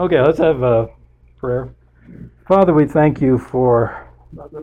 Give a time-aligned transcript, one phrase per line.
[0.00, 0.88] Okay, let's have a
[1.36, 1.74] prayer.
[2.48, 4.08] Father, we thank you for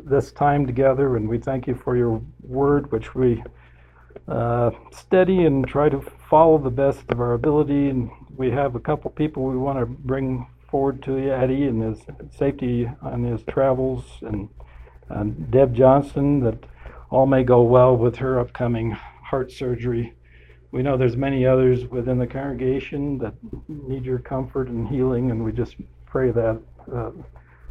[0.03, 3.43] this time together, and we thank you for your word, which we
[4.27, 7.89] uh, study and try to follow the best of our ability.
[7.89, 11.83] And we have a couple people we want to bring forward to you, Eddie, and
[11.83, 11.99] his
[12.35, 14.49] safety on his travels, and,
[15.09, 16.63] and Deb Johnson, that
[17.11, 20.15] all may go well with her upcoming heart surgery.
[20.71, 23.33] We know there's many others within the congregation that
[23.67, 25.75] need your comfort and healing, and we just
[26.05, 26.59] pray that
[26.93, 27.11] uh,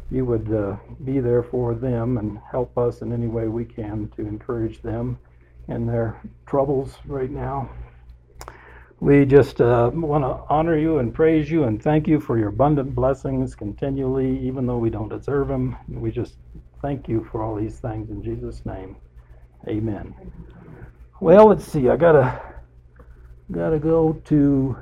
[0.09, 4.09] you would uh, be there for them and help us in any way we can
[4.15, 5.17] to encourage them
[5.67, 7.69] in their troubles right now.
[8.99, 12.49] We just uh, want to honor you and praise you and thank you for your
[12.49, 15.75] abundant blessings continually, even though we don't deserve them.
[15.87, 16.37] We just
[16.81, 18.95] thank you for all these things in Jesus' name.
[19.67, 20.15] Amen.
[21.19, 21.89] Well, let's see.
[21.89, 21.97] I
[23.51, 24.77] gotta gotta go to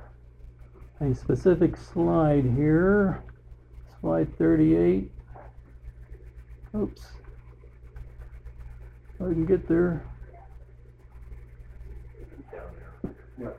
[1.02, 3.24] a specific slide here.
[4.02, 5.12] Slide 38.
[6.76, 7.02] Oops.
[9.20, 10.04] I can get there.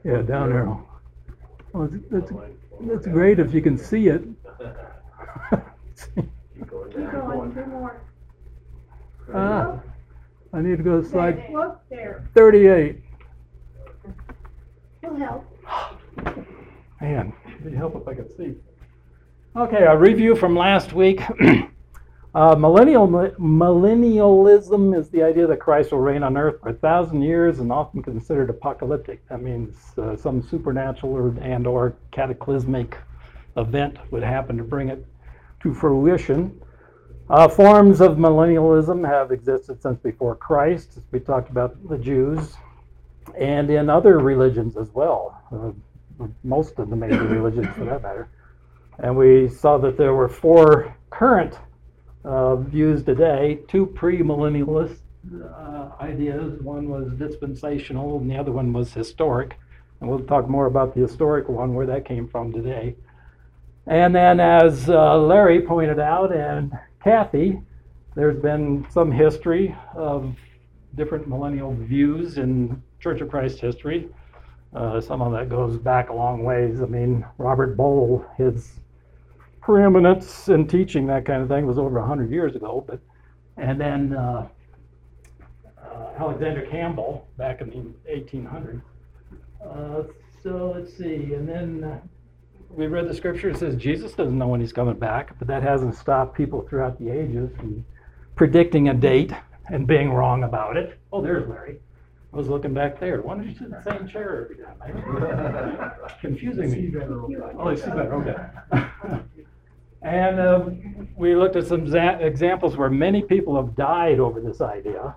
[0.04, 0.86] Yeah, down arrow.
[1.72, 2.32] Well, it's, that's,
[2.80, 4.22] that's great if you can see it.
[6.14, 7.54] Keep going down.
[7.54, 8.00] two more.
[9.34, 9.80] Ah,
[10.52, 13.02] I need to go to slide There, Look, there, 38.
[15.06, 15.44] It'll help.
[17.00, 18.54] Man, it'd help if I could see.
[19.54, 21.22] Okay, a review from last week.
[22.34, 27.22] uh, millennial millennialism is the idea that Christ will reign on earth for a thousand
[27.22, 29.26] years and often considered apocalyptic.
[29.28, 32.98] That means uh, some supernatural or, and or cataclysmic
[33.56, 35.06] event would happen to bring it
[35.60, 36.60] to fruition.
[37.28, 40.98] Uh, forms of millennialism have existed since before Christ.
[41.10, 42.56] We talked about the Jews,
[43.38, 45.40] and in other religions as well.
[45.52, 45.72] Uh,
[46.44, 48.28] most of the major religions, for that matter.
[48.98, 51.58] And we saw that there were four current
[52.24, 54.98] uh, views today, two premillennialist
[55.44, 56.60] uh, ideas.
[56.62, 59.58] One was dispensational, and the other one was historic.
[60.00, 62.96] And we'll talk more about the historic one, where that came from today.
[63.86, 66.72] And then, as uh, Larry pointed out, and
[67.04, 67.60] Kathy,
[68.14, 70.34] there's been some history of
[70.96, 74.08] different millennial views in Church of Christ history.
[74.74, 76.82] Uh, some of that goes back a long ways.
[76.82, 78.80] I mean, Robert Boll, his
[79.60, 82.84] preeminence in teaching that kind of thing was over 100 years ago.
[82.84, 82.98] But
[83.58, 84.48] and then uh,
[85.80, 88.82] uh, Alexander Campbell back in the 1800s.
[89.64, 90.02] Uh,
[90.42, 92.00] so let's see, and then uh,
[92.70, 93.50] we read the scripture.
[93.50, 96.98] It says Jesus doesn't know when he's coming back, but that hasn't stopped people throughout
[96.98, 97.84] the ages from
[98.34, 99.32] predicting a date
[99.68, 100.98] and being wrong about it.
[101.12, 101.78] Oh, there's Larry.
[102.32, 103.22] I was looking back there.
[103.22, 105.90] Why don't you sit in the same chair every time?
[106.20, 106.92] Confusing me.
[107.58, 108.14] Oh, I see better.
[108.14, 109.20] Okay.
[110.02, 110.68] and uh,
[111.16, 115.14] we looked at some za- examples where many people have died over this idea.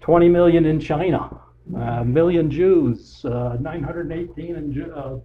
[0.00, 1.40] 20 million in China,
[1.76, 5.18] a million Jews, uh, 918 in Ju- uh,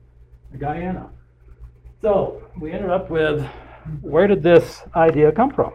[0.58, 1.10] Guyana.
[2.02, 3.46] So we ended up with
[4.02, 5.74] where did this idea come from?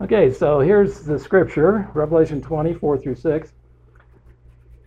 [0.00, 3.52] Okay, so here's the scripture Revelation 24 through 6.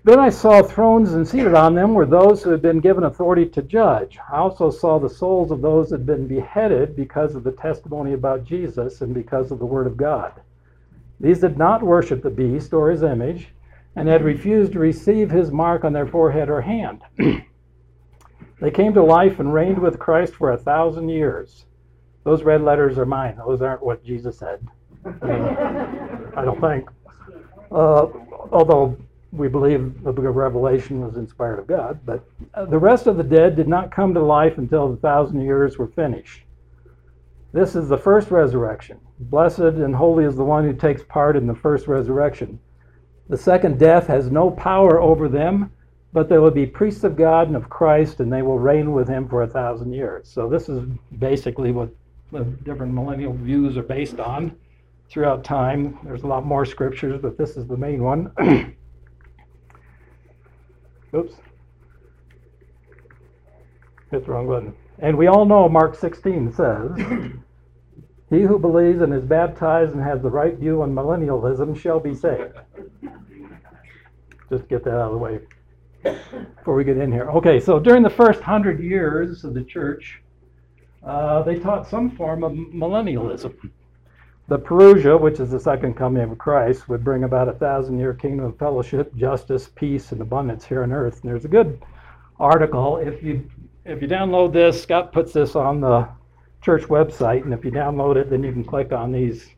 [0.07, 3.45] Then I saw thrones, and seated on them were those who had been given authority
[3.47, 4.17] to judge.
[4.31, 8.13] I also saw the souls of those that had been beheaded because of the testimony
[8.13, 10.31] about Jesus and because of the word of God.
[11.19, 13.49] These did not worship the beast or his image,
[13.97, 17.01] and had refused to receive his mark on their forehead or hand.
[18.61, 21.65] they came to life and reigned with Christ for a thousand years.
[22.23, 23.35] Those red letters are mine.
[23.45, 24.65] Those aren't what Jesus said.
[25.03, 26.87] I don't think.
[27.69, 28.07] Uh,
[28.53, 28.95] although
[29.31, 32.23] we believe the book of Revelation was inspired of God, but
[32.69, 35.87] the rest of the dead did not come to life until the thousand years were
[35.87, 36.43] finished.
[37.53, 38.99] This is the first resurrection.
[39.19, 42.59] Blessed and holy is the one who takes part in the first resurrection.
[43.29, 45.71] The second death has no power over them,
[46.13, 49.07] but they will be priests of God and of Christ, and they will reign with
[49.07, 50.29] him for a thousand years.
[50.29, 50.87] So, this is
[51.19, 51.89] basically what
[52.31, 54.55] the different millennial views are based on
[55.09, 55.99] throughout time.
[56.03, 58.31] There's a lot more scriptures, but this is the main one.
[61.15, 61.33] Oops.
[64.11, 64.75] Hit the wrong button.
[64.99, 66.91] And we all know Mark 16 says,
[68.29, 72.13] He who believes and is baptized and has the right view on millennialism shall be
[72.13, 72.53] saved.
[74.49, 75.39] Just get that out of the way
[76.57, 77.29] before we get in here.
[77.31, 80.21] Okay, so during the first hundred years of the church,
[81.05, 83.53] uh, they taught some form of millennialism.
[84.49, 88.13] The Parousia, which is the second coming of Christ, would bring about a thousand year
[88.13, 91.21] kingdom of fellowship, justice, peace, and abundance here on earth.
[91.21, 91.81] And there's a good
[92.39, 93.49] article if you
[93.83, 96.07] if you download this, Scott puts this on the
[96.61, 99.49] church website, and if you download it, then you can click on these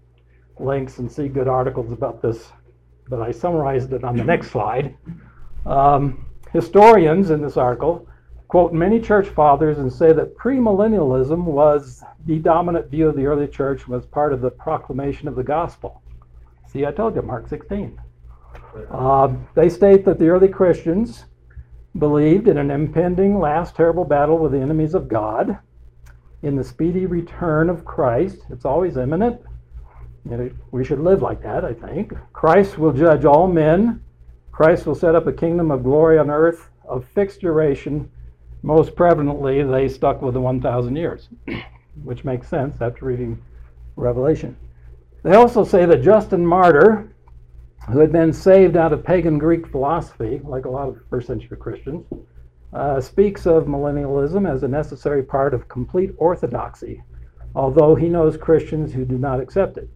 [0.60, 2.52] links and see good articles about this.
[3.10, 4.96] But I summarized it on the next slide.
[5.66, 8.08] Um, historians in this article
[8.50, 13.48] quote many church fathers and say that premillennialism was the dominant view of the early
[13.48, 16.02] church was part of the proclamation of the gospel.
[16.68, 18.02] See, I told you, Mark 16.
[18.90, 21.26] Uh, they state that the early Christians
[21.98, 25.60] believed in an impending last terrible battle with the enemies of God,
[26.42, 28.40] in the speedy return of Christ.
[28.50, 29.42] It's always imminent.
[30.72, 32.14] we should live like that, I think.
[32.34, 34.04] Christ will judge all men.
[34.52, 38.10] Christ will set up a kingdom of glory on earth of fixed duration.
[38.62, 41.30] Most prevalently, they stuck with the 1,000 years,
[42.04, 43.42] which makes sense after reading
[43.96, 44.58] Revelation.
[45.24, 47.10] They also say that Justin Martyr,
[47.90, 51.58] who had been saved out of pagan Greek philosophy, like a lot of first century
[51.58, 52.06] Christians,
[52.74, 57.02] uh, speaks of millennialism as a necessary part of complete orthodoxy,
[57.56, 59.90] although he knows Christians who do not accept it,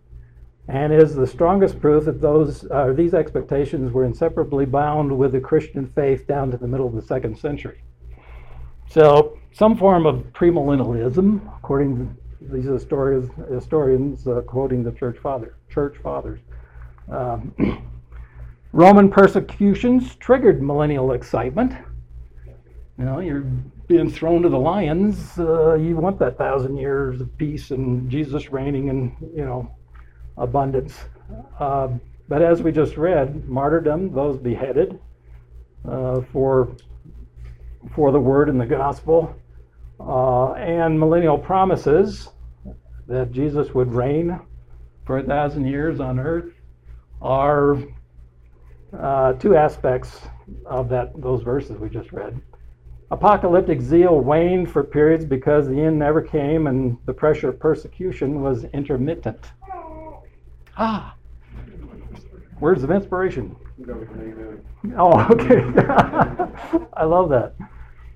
[0.68, 5.40] and is the strongest proof that those uh, these expectations were inseparably bound with the
[5.40, 7.84] Christian faith down to the middle of the second century.
[8.90, 15.56] So, some form of premillennialism, according to these historians, historians uh, quoting the church father,
[15.70, 16.40] church fathers.
[17.10, 17.54] Um,
[18.72, 21.74] Roman persecutions triggered millennial excitement.
[22.98, 23.46] You know, you're
[23.88, 25.38] being thrown to the lions.
[25.38, 29.72] Uh, you want that thousand years of peace and Jesus reigning in, you know,
[30.38, 30.98] abundance.
[31.60, 31.90] Uh,
[32.28, 35.00] but as we just read, martyrdom, those beheaded
[35.88, 36.76] uh, for
[37.96, 39.36] for the word and the gospel,
[40.00, 42.30] uh, and millennial promises
[43.08, 44.40] that Jesus would reign
[45.06, 46.54] for a thousand years on earth
[47.22, 47.78] are
[48.98, 50.22] uh, two aspects
[50.66, 52.40] of that those verses we just read.
[53.12, 58.42] Apocalyptic zeal waned for periods because the end never came and the pressure of persecution
[58.42, 59.52] was intermittent.
[60.78, 61.16] Ah,
[62.60, 63.56] words of inspiration.
[64.98, 65.62] Oh, okay.
[66.94, 67.56] I love that.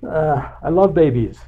[0.05, 1.39] Uh, I love babies.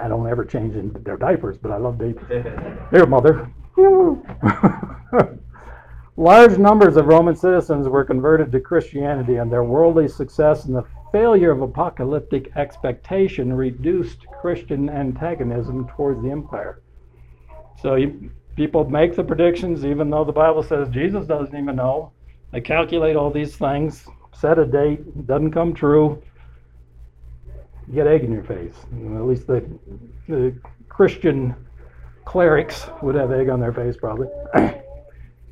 [0.00, 2.24] I don't ever change in their diapers, but I love babies.
[2.90, 3.50] Here, mother.
[6.16, 10.84] Large numbers of Roman citizens were converted to Christianity, and their worldly success and the
[11.12, 16.82] failure of apocalyptic expectation reduced Christian antagonism towards the empire.
[17.80, 22.12] So you, people make the predictions, even though the Bible says Jesus doesn't even know.
[22.52, 26.22] They calculate all these things, set a date, doesn't come true
[27.94, 28.74] get egg in your face.
[28.92, 29.64] You know, at least the,
[30.28, 30.54] the
[30.88, 31.54] Christian
[32.24, 34.28] clerics would have egg on their face, probably.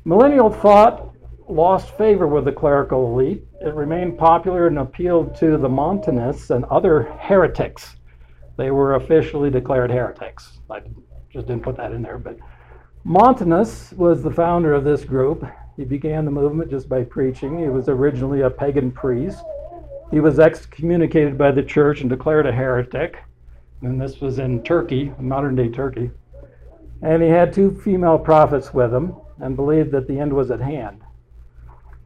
[0.05, 1.13] Millennial thought
[1.47, 3.45] lost favor with the clerical elite.
[3.61, 7.95] It remained popular and appealed to the Montanists and other heretics.
[8.57, 10.59] They were officially declared heretics.
[10.69, 10.81] I
[11.31, 12.37] just didn't put that in there, but
[13.05, 15.45] Montanus was the founder of this group.
[15.77, 17.59] He began the movement just by preaching.
[17.59, 19.43] He was originally a pagan priest.
[20.11, 23.23] He was excommunicated by the church and declared a heretic.
[23.81, 26.11] And this was in Turkey, modern day Turkey.
[27.01, 30.61] And he had two female prophets with him and believed that the end was at
[30.61, 31.01] hand.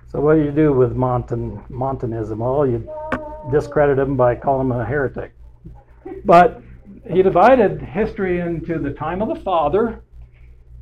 [0.09, 2.39] So, what do you do with Montan, Montanism?
[2.39, 2.89] Well, you
[3.51, 5.33] discredit him by calling him a heretic.
[6.25, 6.61] But
[7.09, 10.01] he divided history into the time of the Father,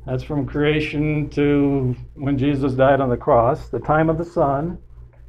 [0.06, 4.78] that's from creation to when Jesus died on the cross, the time of the Son,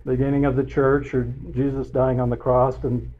[0.05, 3.11] beginning of the church or Jesus dying on the cross and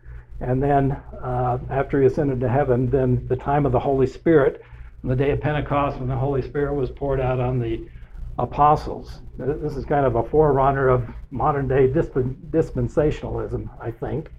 [0.42, 0.92] and then
[1.24, 4.64] uh, after he ascended to heaven, then the time of the Holy Spirit,
[5.04, 7.88] the day of Pentecost when the Holy Spirit was poured out on the
[8.40, 9.20] apostles.
[9.38, 14.32] This is kind of a forerunner of modern day dispensationalism, I think,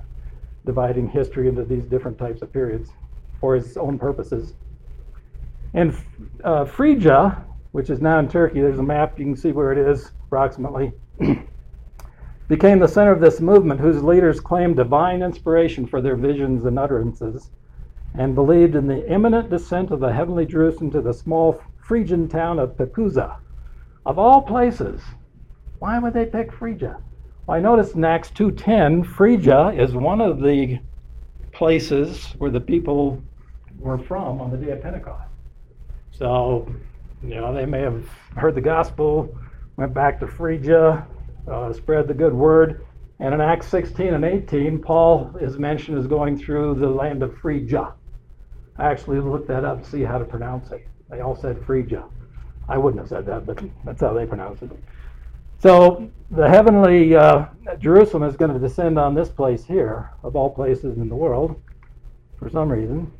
[0.67, 2.91] dividing history into these different types of periods
[3.41, 4.55] for his own purposes.
[5.75, 5.97] And
[6.43, 9.79] uh, Phrygia, which is now in Turkey, there's a map, you can see where it
[9.79, 10.93] is approximately.
[12.53, 16.79] became the center of this movement whose leaders claimed divine inspiration for their visions and
[16.79, 17.51] utterances
[18.19, 22.59] and believed in the imminent descent of the heavenly Jerusalem to the small Phrygian town
[22.59, 23.39] of Pepuza.
[24.05, 25.01] Of all places,
[25.79, 27.01] why would they pick Phrygia?
[27.47, 30.79] Well, I noticed in Acts 2.10, Phrygia is one of the
[31.53, 33.19] places where the people
[33.79, 35.31] were from on the day of Pentecost.
[36.11, 36.71] So,
[37.23, 38.07] you know, they may have
[38.37, 39.35] heard the gospel,
[39.79, 41.07] went back to Phrygia,
[41.51, 42.87] uh, spread the good word.
[43.21, 47.37] And in Acts 16 and 18, Paul is mentioned as going through the land of
[47.39, 47.95] Phrygia.
[48.79, 50.87] I actually looked that up to see how to pronounce it.
[51.11, 52.05] They all said Phrygia.
[52.69, 54.71] I wouldn't have said that, but that's how they pronounce it.
[55.59, 57.47] So the heavenly uh,
[57.79, 61.61] Jerusalem is going to descend on this place here, of all places in the world.
[62.39, 63.13] for some reason.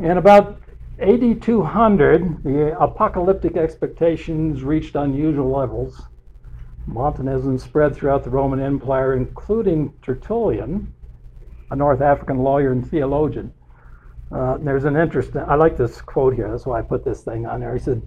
[0.00, 0.60] And about
[0.98, 6.02] AD 200, the apocalyptic expectations reached unusual levels.
[6.88, 10.92] Montanism spread throughout the Roman Empire, including Tertullian,
[11.70, 13.52] a North African lawyer and theologian.
[14.32, 17.46] Uh, there's an interesting, I like this quote here, that's why I put this thing
[17.46, 17.74] on there.
[17.74, 18.02] He said,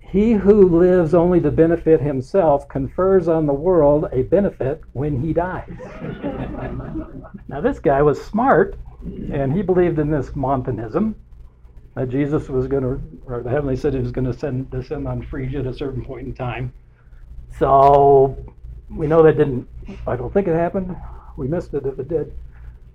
[0.00, 5.32] He who lives only to benefit himself confers on the world a benefit when he
[5.32, 5.70] dies.
[7.48, 8.76] now, this guy was smart,
[9.32, 11.16] and he believed in this Montanism
[11.94, 15.22] that Jesus was going to, or the heavenly city was going to send, descend on
[15.22, 16.72] Phrygia at a certain point in time.
[17.58, 18.36] So
[18.90, 19.68] we know that didn't,
[20.06, 20.96] I don't think it happened.
[21.36, 22.32] We missed it if it did.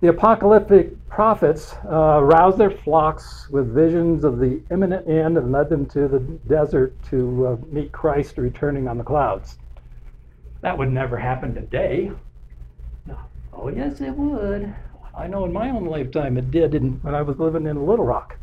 [0.00, 5.68] The apocalyptic prophets uh, roused their flocks with visions of the imminent end and led
[5.68, 9.58] them to the desert to uh, meet Christ returning on the clouds.
[10.62, 12.12] That would never happen today.
[13.52, 14.74] Oh, yes, it would.
[15.14, 18.06] I know in my own lifetime it did in, when I was living in Little
[18.06, 18.38] Rock.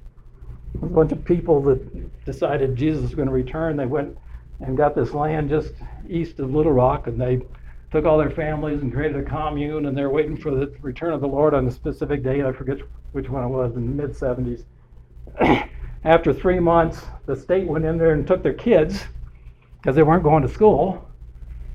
[0.81, 3.77] A bunch of people that decided Jesus was going to return.
[3.77, 4.15] They went
[4.59, 5.73] and got this land just
[6.09, 7.41] east of Little Rock, and they
[7.91, 11.21] took all their families and created a commune, and they're waiting for the return of
[11.21, 12.43] the Lord on a specific date.
[12.43, 12.79] I forget
[13.11, 14.63] which one it was in the mid 70s.
[16.03, 19.03] After three months, the state went in there and took their kids
[19.81, 21.09] because they weren't going to school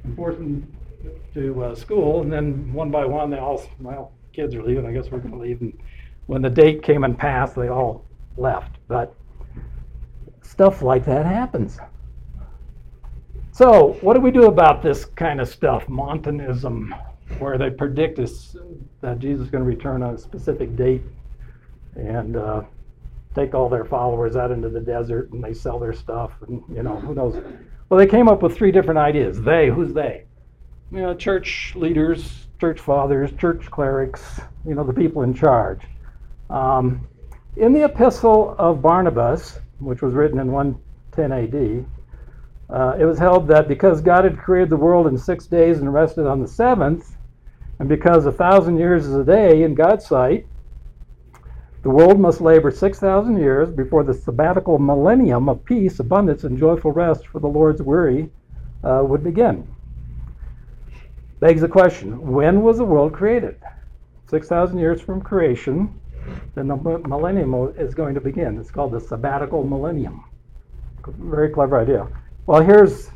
[0.04, 0.72] and forced them
[1.34, 2.22] to uh, school.
[2.22, 4.86] And then one by one, they all, well, kids are leaving.
[4.86, 5.60] I guess we're going to leave.
[5.60, 5.78] And
[6.26, 8.04] when the date came and passed, they all
[8.36, 8.76] left.
[8.88, 9.14] But
[10.42, 11.78] stuff like that happens.
[13.54, 16.94] So, what do we do about this kind of stuff, Montanism,
[17.38, 21.02] where they predict that Jesus is going to return on a specific date
[21.94, 22.62] and uh,
[23.34, 26.82] take all their followers out into the desert and they sell their stuff and, you
[26.82, 27.42] know, who knows?
[27.90, 29.42] Well, they came up with three different ideas.
[29.42, 30.24] They, who's they?
[30.90, 35.82] You know, church leaders, church fathers, church clerics, you know, the people in charge.
[36.48, 37.06] Um,
[37.58, 41.84] in the epistle of Barnabas, which was written in 110 AD,
[42.72, 45.92] uh, it was held that because God had created the world in six days and
[45.92, 47.16] rested on the seventh,
[47.78, 50.46] and because a thousand years is a day in God's sight,
[51.82, 56.92] the world must labor 6,000 years before the sabbatical millennium of peace, abundance, and joyful
[56.92, 58.30] rest for the Lord's weary
[58.84, 59.66] uh, would begin.
[61.40, 63.56] Begs the question when was the world created?
[64.30, 66.00] 6,000 years from creation,
[66.54, 68.58] then the millennium is going to begin.
[68.58, 70.24] It's called the sabbatical millennium.
[71.18, 72.06] Very clever idea.
[72.44, 73.08] Well, here's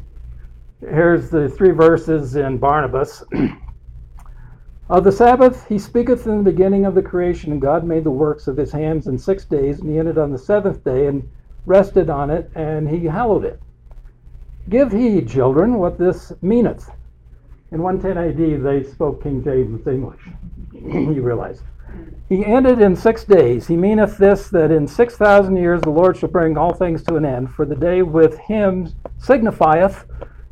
[0.80, 3.25] here's the three verses in Barnabas.
[4.88, 8.11] of the Sabbath he speaketh in the beginning of the creation, and God made the
[8.11, 11.28] works of his hands in six days, and he ended on the seventh day and
[11.64, 13.61] rested on it, and he hallowed it.
[14.68, 16.88] Give heed, children, what this meaneth.
[17.73, 20.21] In 110 AD, they spoke King James English.
[20.73, 21.62] you realize.
[22.29, 23.69] He ended in six days.
[23.69, 27.15] He meaneth this that in six thousand years the Lord shall bring all things to
[27.15, 27.53] an end.
[27.53, 30.07] For the day with him signifieth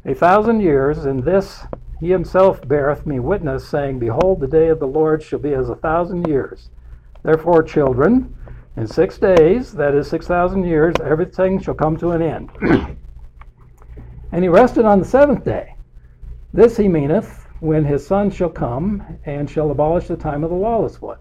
[0.05, 1.65] a thousand years, and this
[1.99, 5.69] he himself beareth me witness, saying, Behold, the day of the Lord shall be as
[5.69, 6.71] a thousand years.
[7.25, 8.37] Therefore, children,
[8.77, 12.51] in six days, that is six thousand years, everything shall come to an end.
[14.33, 15.75] and he rested on the seventh day.
[16.53, 20.57] This he meaneth when his son shall come and shall abolish the time of the
[20.57, 21.19] lawless one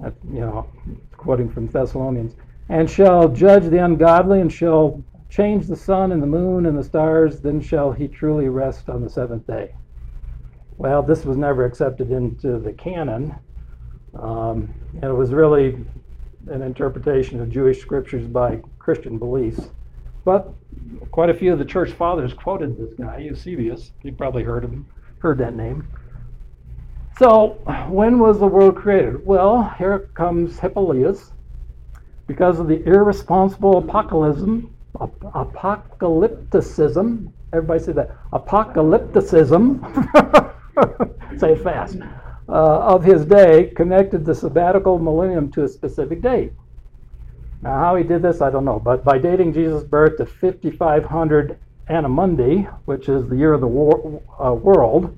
[0.00, 0.68] you know,
[1.16, 2.34] quoting from Thessalonians,
[2.68, 6.84] and shall judge the ungodly, and shall change the sun and the moon and the
[6.84, 9.74] stars, then shall he truly rest on the seventh day.
[10.78, 13.34] Well, this was never accepted into the canon,
[14.14, 15.84] um, and it was really
[16.48, 19.70] an interpretation of Jewish scriptures by Christian beliefs.
[20.24, 20.52] But
[21.10, 23.92] quite a few of the church fathers quoted this guy, Eusebius.
[24.02, 24.86] You probably heard him,
[25.18, 25.88] heard that name.
[27.18, 27.58] So,
[27.88, 29.24] when was the world created?
[29.24, 31.32] Well, here comes Hippolytus.
[32.26, 34.68] Because of the irresponsible apocalypticism,
[34.98, 39.80] apocalypticism, everybody say that, apocalypticism,
[41.38, 41.96] say it fast,
[42.50, 46.52] uh, of his day, connected the sabbatical millennium to a specific date.
[47.62, 51.58] Now, how he did this, I don't know, but by dating Jesus' birth to 5500
[51.88, 55.16] Anno Mundi, which is the year of the war, uh, world,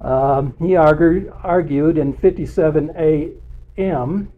[0.00, 2.90] um, he argued, argued in 57
[3.78, 4.32] AM,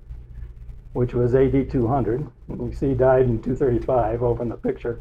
[0.93, 5.00] which was AD 200, we see died in 235 over in the picture,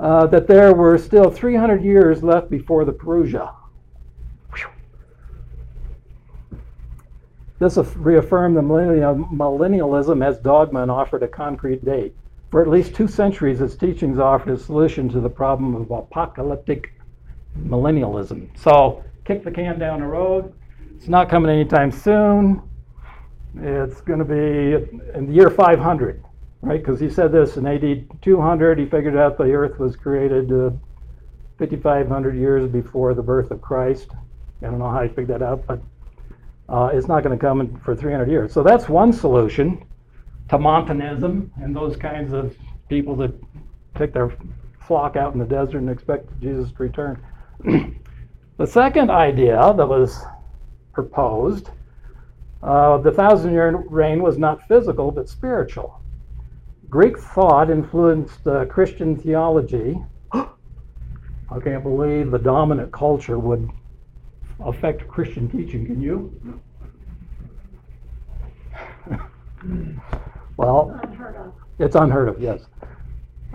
[0.00, 3.54] uh, that there were still 300 years left before the Parousia.
[7.60, 12.14] This reaffirmed the millennialism as dogma and offered a concrete date.
[12.50, 16.92] For at least two centuries, its teachings offered a solution to the problem of apocalyptic
[17.58, 18.48] millennialism.
[18.58, 20.52] So kick the can down the road.
[20.96, 22.62] It's not coming anytime soon.
[23.56, 26.24] It's going to be in the year 500,
[26.62, 26.80] right?
[26.80, 28.78] Because he said this in AD 200.
[28.78, 30.70] He figured out the earth was created uh,
[31.58, 34.08] 5,500 years before the birth of Christ.
[34.62, 35.80] I don't know how he figured that out, but
[36.68, 38.52] uh, it's not going to come for 300 years.
[38.52, 39.84] So that's one solution
[40.48, 42.56] to Montanism and those kinds of
[42.88, 43.32] people that
[43.94, 44.36] take their
[44.80, 47.22] flock out in the desert and expect Jesus to return.
[48.56, 50.22] the second idea that was
[50.92, 51.70] proposed,
[52.62, 56.00] uh, the thousand year reign was not physical but spiritual.
[56.88, 59.98] Greek thought influenced uh, Christian theology.
[60.32, 63.68] I can't believe the dominant culture would
[64.60, 66.60] affect Christian teaching, can you?
[70.56, 71.00] well,
[71.78, 72.62] it's unheard of, yes.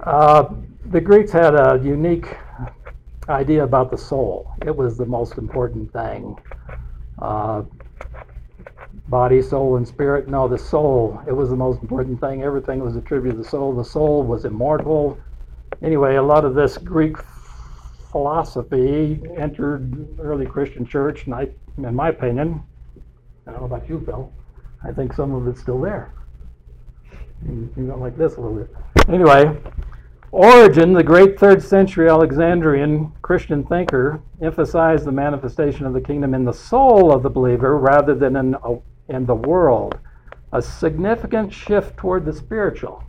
[0.03, 0.49] Uh,
[0.91, 2.35] the Greeks had a unique
[3.29, 4.51] idea about the soul.
[4.65, 6.37] It was the most important thing.
[7.19, 7.63] Uh,
[9.07, 10.27] body, soul, and spirit.
[10.27, 11.21] No, the soul.
[11.27, 12.43] It was the most important thing.
[12.43, 13.75] Everything was attributed to the soul.
[13.75, 15.17] The soul was immortal.
[15.81, 17.17] Anyway, a lot of this Greek
[18.11, 22.63] philosophy entered early Christian church, and I, in my opinion,
[23.45, 24.31] I don't know about you, Phil,
[24.83, 26.13] I think some of it's still there.
[27.47, 28.75] You, you like this a little bit.
[29.07, 29.57] Anyway,
[30.31, 36.45] Origen, the great third century Alexandrian Christian thinker, emphasized the manifestation of the kingdom in
[36.45, 38.55] the soul of the believer rather than in,
[39.07, 39.97] in the world.
[40.51, 43.03] A significant shift toward the spiritual.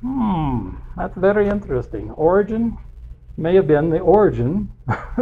[0.00, 2.10] Hmm, that's very interesting.
[2.10, 2.76] Origen
[3.36, 4.68] may have been the origin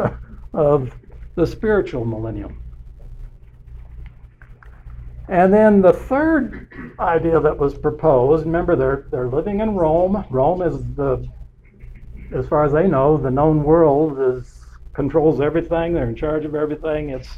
[0.55, 0.91] of
[1.35, 2.62] the spiritual millennium.
[5.31, 10.25] And then the third idea that was proposed, remember they're they're living in Rome.
[10.29, 11.25] Rome is the
[12.35, 16.57] as far as they know, the known world is controls everything, they're in charge of
[16.57, 17.11] everything.
[17.11, 17.29] It's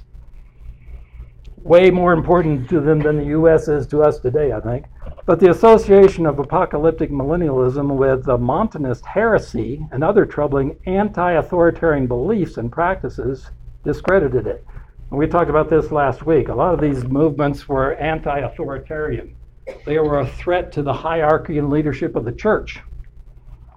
[1.58, 4.86] way more important to them than the US is to us today, I think.
[5.26, 12.06] But the association of apocalyptic millennialism with the Montanist heresy and other troubling anti authoritarian
[12.06, 13.50] beliefs and practices
[13.84, 14.64] discredited it.
[15.12, 16.48] And we talked about this last week.
[16.48, 19.36] A lot of these movements were anti authoritarian,
[19.84, 22.80] they were a threat to the hierarchy and leadership of the church.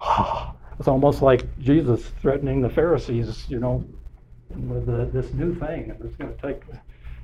[0.78, 3.86] It's almost like Jesus threatening the Pharisees, you know,
[4.50, 5.96] with the, this new thing.
[6.04, 6.64] It's going to take,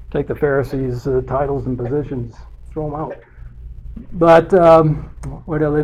[0.09, 2.33] take the Pharisees' uh, titles and positions,
[2.71, 3.17] throw them out.
[4.13, 5.13] But um,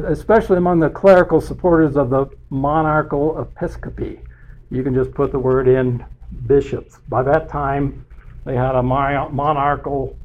[0.08, 4.22] especially among the clerical supporters of the monarchical episcopacy,
[4.70, 6.06] you can just put the word in
[6.46, 7.00] bishops.
[7.10, 8.06] By that time,
[8.48, 10.18] they had a monarchical,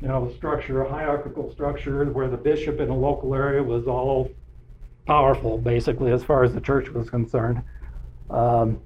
[0.00, 4.30] you know, structure, a hierarchical structure, where the bishop in a local area was all
[5.08, 7.60] powerful, basically, as far as the church was concerned.
[8.30, 8.80] Um,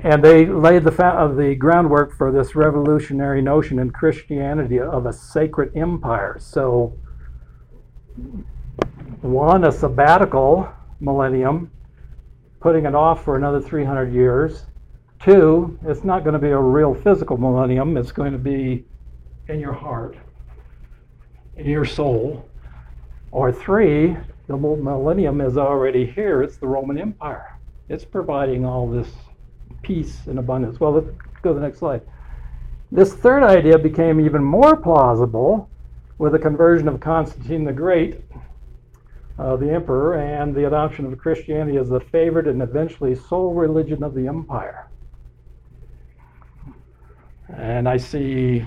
[0.00, 5.06] and they laid the, fa- of the groundwork for this revolutionary notion in Christianity of
[5.06, 6.36] a sacred empire.
[6.38, 6.92] So,
[9.22, 11.70] one, a sabbatical millennium,
[12.60, 14.66] putting it off for another 300 years.
[15.22, 18.86] Two, it's not going to be a real physical millennium, it's going to be
[19.48, 20.16] in your heart,
[21.58, 22.48] in your soul.
[23.30, 27.58] Or three, the millennium is already here, it's the Roman Empire.
[27.90, 29.08] It's providing all this
[29.82, 30.80] peace and abundance.
[30.80, 31.08] Well, let's
[31.42, 32.00] go to the next slide.
[32.90, 35.68] This third idea became even more plausible
[36.16, 38.22] with the conversion of Constantine the Great,
[39.38, 44.02] uh, the emperor, and the adoption of Christianity as the favored and eventually sole religion
[44.02, 44.89] of the empire.
[47.56, 48.64] And I see,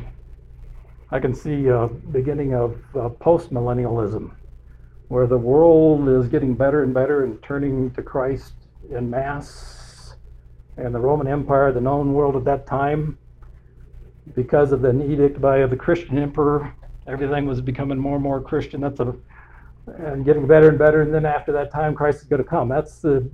[1.12, 4.32] I can see a beginning of uh, post-millennialism,
[5.08, 8.54] where the world is getting better and better and turning to Christ
[8.89, 10.15] in mass.
[10.78, 13.17] And the Roman Empire, the known world at that time,
[14.36, 16.74] because of an edict by the Christian emperor,
[17.08, 18.82] everything was becoming more and more Christian.
[18.82, 19.15] That's a
[19.88, 21.02] and getting better and better.
[21.02, 22.69] And then after that time, Christ is going to come.
[22.69, 23.28] That's the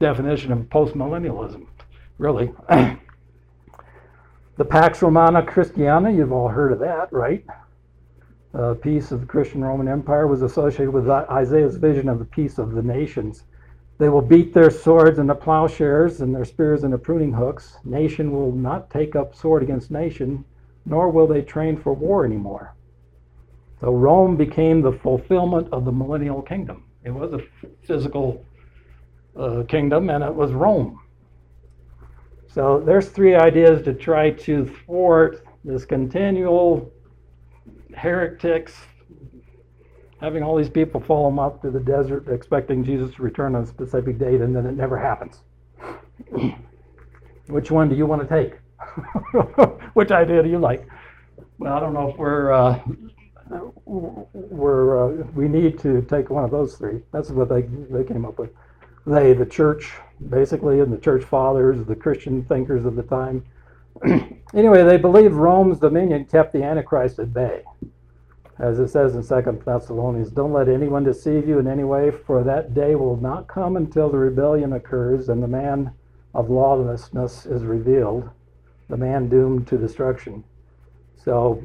[0.00, 1.66] definition of postmillennialism,
[2.18, 2.52] really.
[4.62, 7.44] The Pax Romana Christiana, you've all heard of that, right?
[8.54, 12.58] Uh, peace of the Christian Roman Empire was associated with Isaiah's vision of the peace
[12.58, 13.42] of the nations.
[13.98, 17.78] They will beat their swords into plowshares and their spears into pruning hooks.
[17.84, 20.44] Nation will not take up sword against nation,
[20.86, 22.76] nor will they train for war anymore.
[23.80, 26.84] So Rome became the fulfillment of the millennial kingdom.
[27.02, 27.40] It was a
[27.82, 28.46] physical
[29.36, 31.01] uh, kingdom, and it was Rome.
[32.54, 36.92] So there's three ideas to try to thwart this continual
[37.94, 38.74] heretics,
[40.20, 43.62] having all these people follow them up to the desert expecting Jesus to return on
[43.62, 45.40] a specific date, and then it never happens.
[47.46, 48.58] Which one do you want to take?
[49.94, 50.86] Which idea do you like?
[51.58, 52.80] well, I don't know if we're uh,
[53.84, 57.02] we're uh, we need to take one of those three.
[57.12, 58.50] That's what they they came up with.
[59.06, 59.92] They, the church,
[60.28, 63.44] basically, and the church fathers, the Christian thinkers of the time.
[64.54, 67.64] anyway, they believed Rome's dominion kept the Antichrist at bay.
[68.58, 72.44] As it says in Second Thessalonians, don't let anyone deceive you in any way, for
[72.44, 75.90] that day will not come until the rebellion occurs and the man
[76.34, 78.30] of lawlessness is revealed,
[78.88, 80.44] the man doomed to destruction.
[81.16, 81.62] So,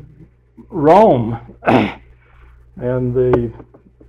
[0.69, 2.01] Rome and
[3.13, 3.51] the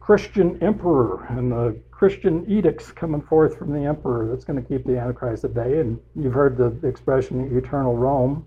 [0.08, 4.86] Christian emperor and the Christian edicts coming forth from the emperor that's going to keep
[4.86, 5.80] the Antichrist at bay.
[5.80, 8.46] And you've heard the expression eternal Rome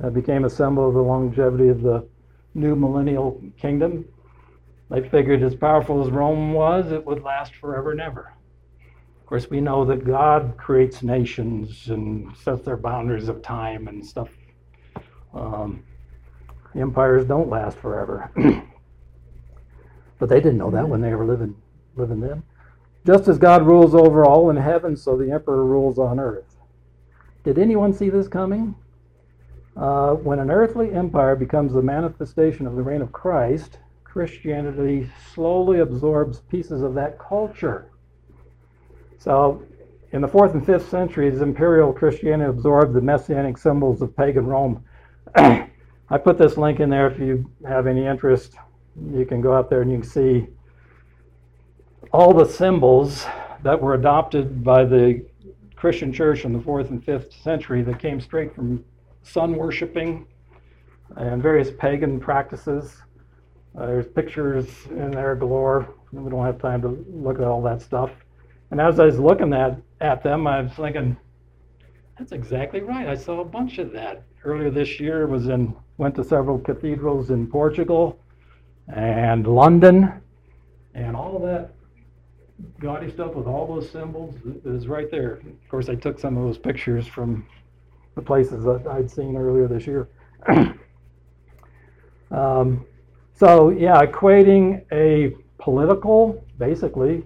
[0.00, 2.08] that became a symbol of the longevity of the
[2.54, 4.06] new millennial kingdom.
[4.88, 8.32] They figured as powerful as Rome was, it would last forever and ever.
[9.20, 14.02] Of course, we know that God creates nations and sets their boundaries of time and
[14.02, 14.30] stuff.
[15.34, 15.84] Um,
[16.74, 18.30] empires don't last forever.
[20.24, 21.54] but they didn't know that when they were living,
[21.96, 22.42] living then.
[23.04, 26.56] Just as God rules over all in heaven, so the emperor rules on earth.
[27.42, 28.74] Did anyone see this coming?
[29.76, 35.80] Uh, when an earthly empire becomes the manifestation of the reign of Christ, Christianity slowly
[35.80, 37.90] absorbs pieces of that culture.
[39.18, 39.62] So,
[40.12, 44.82] in the fourth and fifth centuries, imperial Christianity absorbed the messianic symbols of pagan Rome.
[45.34, 45.68] I
[46.16, 48.54] put this link in there if you have any interest.
[49.12, 50.46] You can go out there and you can see
[52.12, 53.26] all the symbols
[53.62, 55.24] that were adopted by the
[55.74, 58.84] Christian church in the fourth and fifth century that came straight from
[59.22, 60.26] sun worshiping
[61.16, 63.02] and various pagan practices.
[63.76, 65.94] Uh, there's pictures in there galore.
[66.12, 68.10] We don't have time to look at all that stuff.
[68.70, 71.16] And as I was looking at, at them, I was thinking,
[72.18, 73.08] that's exactly right.
[73.08, 75.26] I saw a bunch of that earlier this year.
[75.26, 78.18] Was in went to several cathedrals in Portugal
[78.88, 80.12] and London,
[80.94, 81.70] and all that
[82.80, 85.34] gaudy stuff with all those symbols is right there.
[85.34, 87.46] Of course, I took some of those pictures from
[88.14, 90.08] the places that I'd seen earlier this year.
[92.30, 92.84] um,
[93.34, 97.24] so, yeah, equating a political, basically,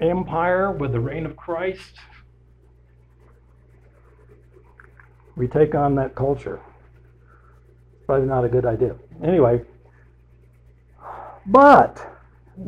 [0.00, 1.94] empire with the reign of Christ,
[5.36, 6.60] we take on that culture.
[8.06, 8.96] Probably not a good idea.
[9.22, 9.62] Anyway,
[11.46, 12.16] but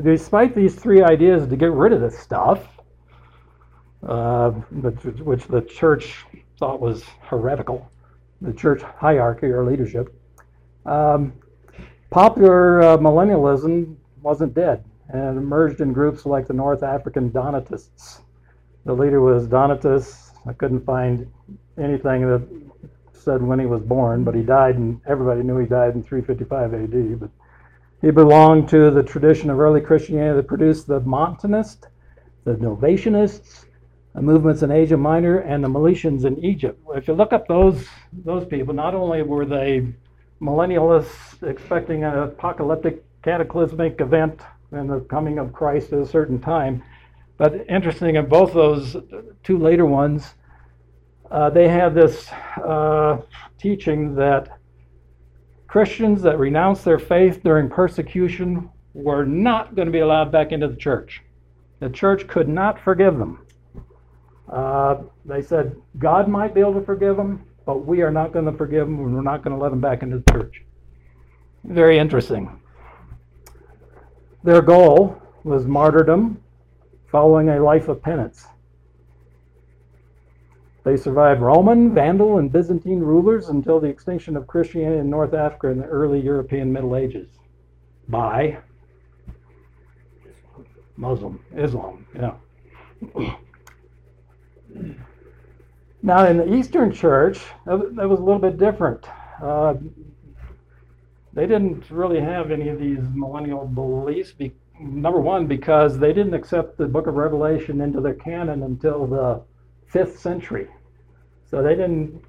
[0.02, 2.66] despite these three ideas to get rid of this stuff,
[4.06, 6.24] uh, which the church
[6.58, 7.90] thought was heretical,
[8.40, 10.14] the church hierarchy or leadership,
[10.86, 11.32] um,
[12.10, 18.20] popular uh, millennialism wasn't dead and emerged in groups like the North African Donatists.
[18.84, 20.32] The leader was Donatus.
[20.46, 21.30] I couldn't find
[21.78, 22.46] anything that
[23.12, 26.74] said when he was born, but he died, and everybody knew he died in 355
[26.74, 27.20] AD.
[27.20, 27.30] But
[28.00, 31.86] he belonged to the tradition of early Christianity that produced the Montanists,
[32.44, 33.64] the Novatianists,
[34.14, 36.80] the movements in Asia Minor, and the Meletians in Egypt.
[36.94, 37.86] If you look up those
[38.24, 39.92] those people, not only were they
[40.40, 46.82] millennialists expecting an apocalyptic cataclysmic event and the coming of Christ at a certain time,
[47.36, 48.96] but interesting in both those
[49.42, 50.34] two later ones,
[51.30, 52.30] uh, they had this
[52.64, 53.20] uh,
[53.58, 54.57] teaching that
[55.68, 60.66] Christians that renounced their faith during persecution were not going to be allowed back into
[60.66, 61.22] the church.
[61.80, 63.46] The church could not forgive them.
[64.50, 68.46] Uh, they said God might be able to forgive them, but we are not going
[68.46, 70.64] to forgive them and we're not going to let them back into the church.
[71.64, 72.50] Very interesting.
[74.42, 76.42] Their goal was martyrdom
[77.10, 78.46] following a life of penance.
[80.84, 85.68] They survived Roman, Vandal, and Byzantine rulers until the extinction of Christianity in North Africa
[85.68, 87.28] in the early European Middle Ages
[88.08, 88.58] by
[90.96, 92.34] Muslim, Islam, yeah.
[96.02, 99.06] Now, in the Eastern Church, that was a little bit different.
[99.42, 99.74] Uh,
[101.32, 104.32] they didn't really have any of these millennial beliefs.
[104.32, 109.06] Be, number one, because they didn't accept the Book of Revelation into their canon until
[109.06, 109.42] the
[109.88, 110.68] fifth century.
[111.50, 112.22] So they didn't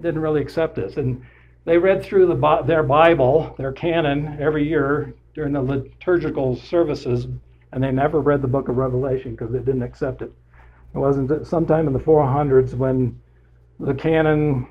[0.00, 1.22] didn't really accept this, and
[1.64, 7.26] they read through the, their Bible, their canon, every year during the liturgical services,
[7.72, 10.30] and they never read the Book of Revelation because they didn't accept it.
[10.94, 13.20] It wasn't sometime in the 400s when
[13.80, 14.68] the canon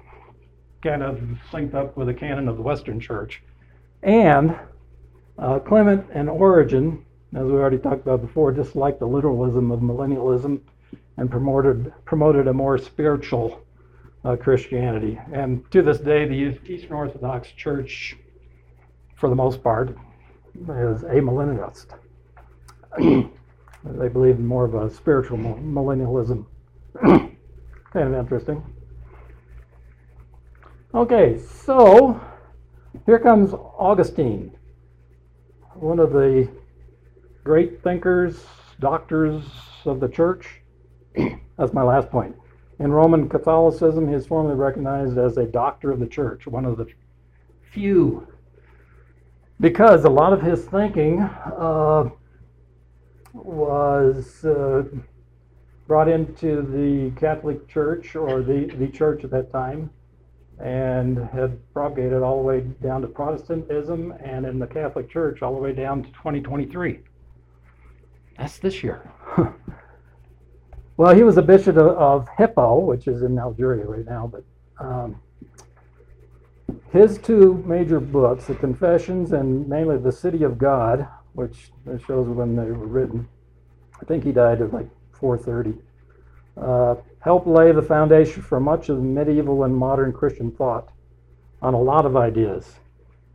[0.81, 1.19] kind of
[1.51, 3.41] synced up with the canon of the Western Church,
[4.03, 4.55] and
[5.37, 7.03] uh, Clement and Origen,
[7.35, 10.61] as we already talked about before, disliked the literalism of millennialism
[11.17, 13.65] and promoted promoted a more spiritual
[14.23, 15.19] uh, Christianity.
[15.31, 18.17] And to this day, the Eastern Orthodox Church,
[19.15, 19.89] for the most part,
[20.55, 21.87] is amillennialist.
[22.97, 26.45] they believe in more of a spiritual millennialism.
[27.01, 27.37] kind
[27.93, 28.63] of interesting.
[30.93, 32.19] Okay, so
[33.05, 34.55] here comes Augustine,
[35.73, 36.49] one of the
[37.43, 38.45] great thinkers,
[38.79, 39.43] doctors
[39.85, 40.61] of the church.
[41.57, 42.35] That's my last point.
[42.79, 46.77] In Roman Catholicism, he is formally recognized as a doctor of the church, one of
[46.77, 46.87] the
[47.71, 48.27] few,
[49.59, 52.09] because a lot of his thinking uh,
[53.33, 54.83] was uh,
[55.87, 59.89] brought into the Catholic Church or the, the church at that time
[60.59, 65.53] and had propagated all the way down to Protestantism and in the Catholic Church all
[65.53, 66.99] the way down to 2023.
[68.37, 69.11] That's this year.
[70.97, 74.43] Well, he was a bishop of Hippo, which is in Algeria right now, but
[74.79, 75.21] um,
[76.91, 81.71] his two major books, the Confessions and mainly The City of God, which
[82.07, 83.27] shows when they were written.
[84.01, 85.77] I think he died at like 430.
[86.55, 90.89] Uh, helped lay the foundation for much of medieval and modern Christian thought
[91.61, 92.75] on a lot of ideas.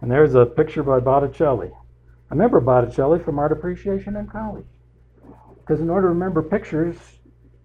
[0.01, 1.71] And there's a picture by Botticelli.
[1.71, 4.65] I remember Botticelli from art appreciation in college.
[5.59, 6.97] Because in order to remember pictures,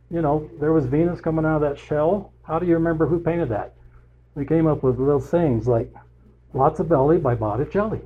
[0.09, 2.31] you know, there was Venus coming out of that shell.
[2.43, 3.73] How do you remember who painted that?
[4.35, 5.91] We came up with little sayings like
[6.53, 8.01] "Lots of belly" by Botticelli.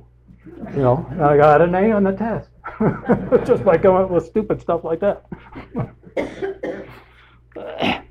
[0.46, 2.48] You know, I got an A on the test
[3.46, 5.26] just by coming up with stupid stuff like that.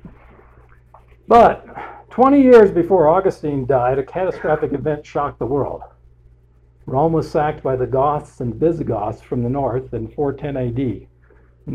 [1.28, 1.66] but
[2.10, 5.82] 20 years before Augustine died, a catastrophic event shocked the world.
[6.86, 11.08] Rome was sacked by the Goths and Visigoths from the north in 410 AD.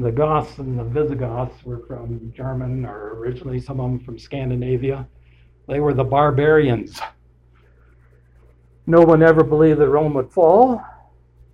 [0.02, 5.08] The Goths and the Visigoths were from German, or originally some of them from Scandinavia.
[5.68, 7.00] They were the barbarians.
[8.86, 10.84] No one ever believed that Rome would fall,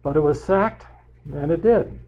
[0.01, 0.87] but it was sacked,
[1.31, 1.99] and it did.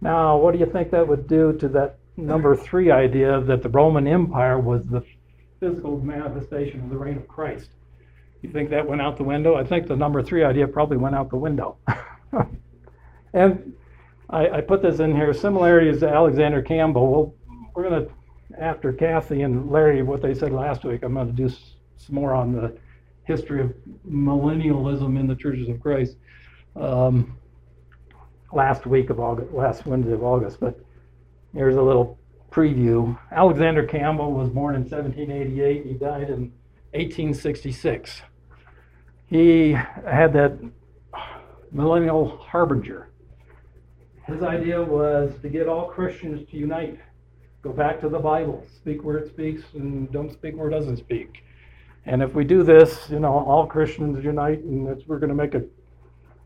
[0.00, 3.68] Now, what do you think that would do to that number three idea that the
[3.68, 5.04] Roman Empire was the
[5.60, 7.70] physical manifestation of the reign of Christ?
[8.42, 9.54] You think that went out the window?
[9.54, 11.76] I think the number three idea probably went out the window.
[13.32, 13.72] and
[14.34, 17.08] I, I put this in here similarities to Alexander Campbell.
[17.08, 17.34] Well,
[17.72, 18.12] we're going to,
[18.60, 22.34] after Kathy and Larry, what they said last week, I'm going to do some more
[22.34, 22.76] on the
[23.22, 23.72] history of
[24.08, 26.16] millennialism in the churches of Christ.
[26.74, 27.38] Um,
[28.52, 30.80] last week of August, last Wednesday of August, but
[31.54, 32.18] here's a little
[32.50, 33.16] preview.
[33.30, 35.86] Alexander Campbell was born in 1788.
[35.86, 36.52] He died in
[36.90, 38.22] 1866.
[39.26, 40.58] He had that
[41.70, 43.10] millennial harbinger
[44.26, 46.98] his idea was to get all Christians to unite,
[47.62, 50.96] go back to the Bible, speak where it speaks, and don't speak where it doesn't
[50.96, 51.44] speak.
[52.06, 55.54] And if we do this, you know, all Christians unite, and we're going to make
[55.54, 55.62] a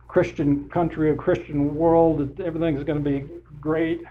[0.06, 2.40] Christian country, a Christian world.
[2.40, 3.26] Everything's going to be
[3.60, 4.02] great.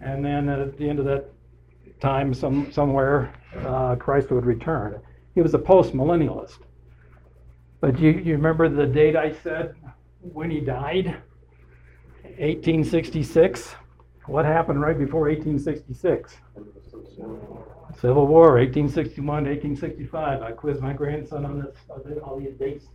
[0.00, 1.30] And then at the end of that
[2.00, 5.00] time, some somewhere, uh, Christ would return.
[5.34, 6.58] He was a post-millennialist.
[7.80, 9.74] But you, you remember the date I said
[10.20, 11.16] when he died?
[12.38, 13.74] 1866.
[14.26, 16.36] What happened right before 1866?
[18.00, 20.42] Civil War, 1861 to 1865.
[20.42, 21.76] I quiz my grandson on this,
[22.22, 22.86] all these dates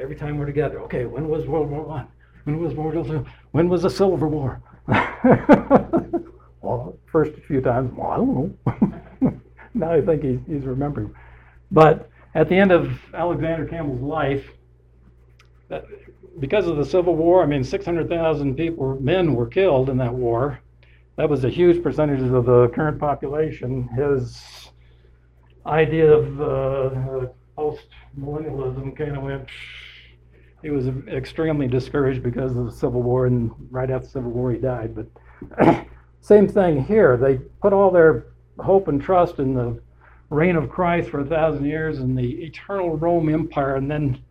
[0.00, 0.80] every time we're together.
[0.80, 2.08] Okay, when was World War One?
[2.44, 3.26] When was World War Two?
[3.52, 4.60] When was the Civil War?
[6.62, 9.40] well, first a few times, well, I don't know.
[9.74, 11.14] now I think he's, he's remembering.
[11.70, 14.50] But at the end of Alexander Campbell's life,
[15.70, 15.80] uh,
[16.38, 20.60] because of the Civil War, I mean, 600,000 people, men were killed in that war.
[21.16, 23.88] That was a huge percentage of the current population.
[23.88, 24.70] His
[25.66, 27.86] idea of uh, post
[28.18, 29.48] millennialism kind of went.
[30.62, 34.52] He was extremely discouraged because of the Civil War, and right after the Civil War,
[34.52, 34.94] he died.
[34.94, 35.86] But
[36.20, 37.16] same thing here.
[37.16, 38.26] They put all their
[38.58, 39.80] hope and trust in the
[40.28, 44.22] reign of Christ for a thousand years and the eternal Rome Empire, and then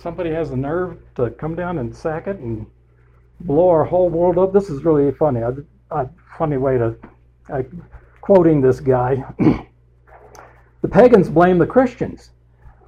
[0.00, 2.66] somebody has the nerve to come down and sack it and
[3.40, 4.52] blow our whole world up.
[4.52, 5.40] This is really funny.
[5.40, 5.56] A,
[5.90, 6.96] a funny way to
[7.52, 7.62] uh,
[8.20, 9.24] quoting this guy.
[10.82, 12.30] the pagans blame the Christians.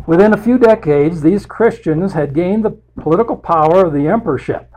[0.06, 4.72] Within a few decades, these Christians had gained the political power of the emperorship.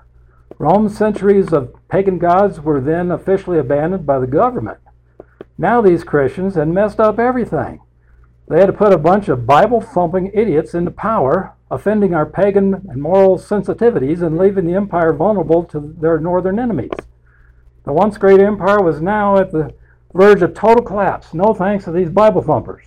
[0.59, 4.79] Rome's centuries of pagan gods were then officially abandoned by the government.
[5.57, 7.79] Now these Christians had messed up everything.
[8.47, 12.75] They had to put a bunch of Bible thumping idiots into power offending our pagan
[12.89, 16.91] and moral sensitivities and leaving the empire vulnerable to their northern enemies.
[17.83, 19.73] The once great empire was now at the
[20.13, 21.33] verge of total collapse.
[21.33, 22.85] No thanks to these Bible thumpers.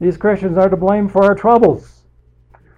[0.00, 2.04] These Christians are to blame for our troubles.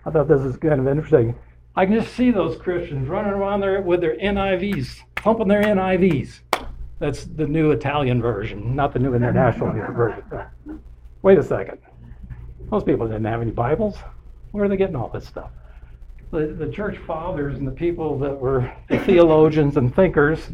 [0.05, 1.35] I thought this was kind of interesting.
[1.75, 6.41] I can just see those Christians running around there with their NIVs, pumping their NIVs.
[6.99, 10.23] That's the new Italian version, not the new international version.
[11.21, 11.79] Wait a second.
[12.71, 13.97] Most people didn't have any Bibles.
[14.53, 15.51] Where are they getting all this stuff?
[16.31, 18.73] The, the church fathers and the people that were
[19.05, 20.51] theologians and thinkers,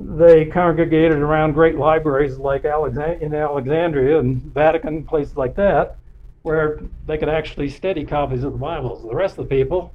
[0.00, 5.98] they congregated around great libraries like Alexand- in Alexandria and Vatican, places like that,
[6.42, 9.02] where they could actually study copies of the Bibles.
[9.02, 9.94] The rest of the people,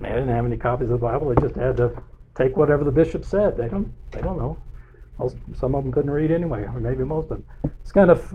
[0.00, 1.34] they didn't have any copies of the Bible.
[1.34, 2.00] They just had to
[2.36, 3.56] take whatever the bishop said.
[3.56, 3.92] They don't.
[4.12, 4.56] They don't know.
[5.18, 7.44] Most, some of them couldn't read anyway, or maybe most of them.
[7.82, 8.28] It's kind of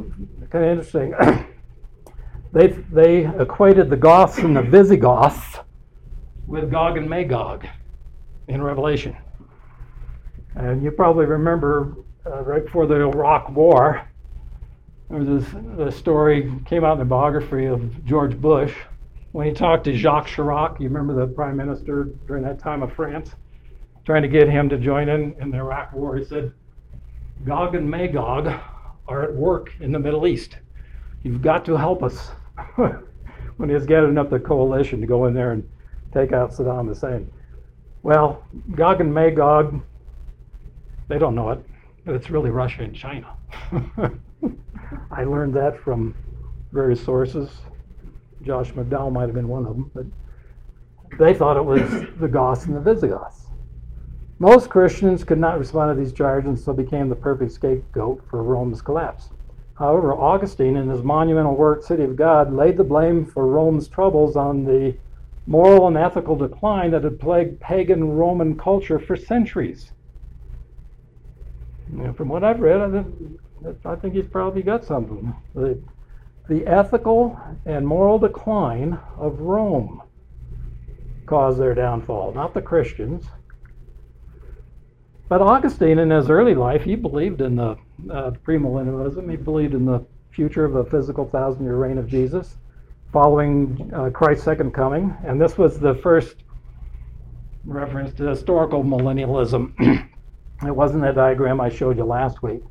[0.49, 1.13] kind of interesting.
[2.53, 5.57] they they equated the Goths and the Visigoths
[6.45, 7.65] with Gog and Magog
[8.47, 9.17] in Revelation.
[10.55, 11.95] And you probably remember
[12.27, 14.07] uh, right before the Iraq War,
[15.09, 18.75] there was this the story came out in the biography of George Bush
[19.31, 20.79] when he talked to Jacques Chirac.
[20.79, 23.31] You remember the prime minister during that time of France,
[24.05, 26.17] trying to get him to join in in the Iraq War.
[26.17, 26.53] He said,
[27.45, 28.53] "Gog and Magog
[29.07, 30.59] are at work in the Middle East.
[31.23, 32.31] You've got to help us."
[32.75, 35.67] When he was gathering up the coalition to go in there and
[36.13, 37.31] take out Saddam Hussein.
[38.03, 38.43] Well,
[38.75, 39.81] Gog and Magog,
[41.07, 41.59] they don't know it,
[42.05, 43.35] but it's really Russia and China.
[45.11, 46.15] I learned that from
[46.71, 47.49] various sources.
[48.41, 50.05] Josh McDowell might have been one of them, but
[51.17, 51.81] they thought it was
[52.19, 53.47] the Goths and the Visigoths.
[54.39, 58.43] Most Christians could not respond to these charges and so became the perfect scapegoat for
[58.43, 59.29] Rome's collapse.
[59.75, 64.35] However, Augustine, in his monumental work, City of God, laid the blame for Rome's troubles
[64.35, 64.95] on the
[65.47, 69.91] moral and ethical decline that had plagued pagan Roman culture for centuries.
[72.15, 73.39] From what I've read, I think,
[73.85, 75.35] I think he's probably got something.
[75.53, 75.79] The,
[76.47, 80.01] the ethical and moral decline of Rome
[81.25, 83.25] caused their downfall, not the Christians.
[85.29, 87.77] But Augustine, in his early life, he believed in the
[88.11, 89.29] uh, premillennialism.
[89.29, 92.57] He believed in the future of a physical thousand year reign of Jesus
[93.11, 95.15] following uh, Christ's second coming.
[95.25, 96.37] And this was the first
[97.63, 99.73] reference to historical millennialism.
[100.65, 102.63] it wasn't that diagram I showed you last week.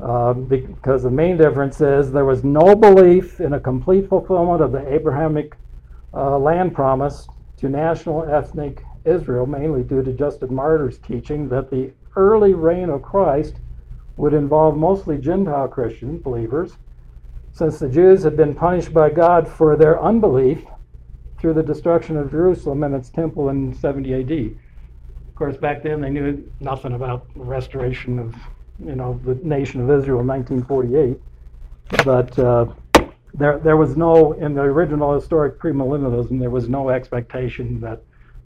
[0.00, 4.72] Uh, because the main difference is there was no belief in a complete fulfillment of
[4.72, 5.56] the Abrahamic
[6.14, 11.92] uh, land promise to national ethnic Israel, mainly due to Justin Martyr's teaching that the
[12.16, 13.56] early reign of Christ
[14.16, 16.76] would involve mostly Gentile Christian believers
[17.52, 20.64] since the Jews had been punished by God for their unbelief
[21.38, 24.56] through the destruction of Jerusalem and its temple in 70 AD.
[25.28, 28.34] Of course, back then they knew nothing about the restoration of,
[28.78, 31.20] you know, the nation of Israel in 1948.
[32.04, 32.66] But uh,
[33.34, 38.02] there, there was no, in the original historic premillennialism, there was no expectation that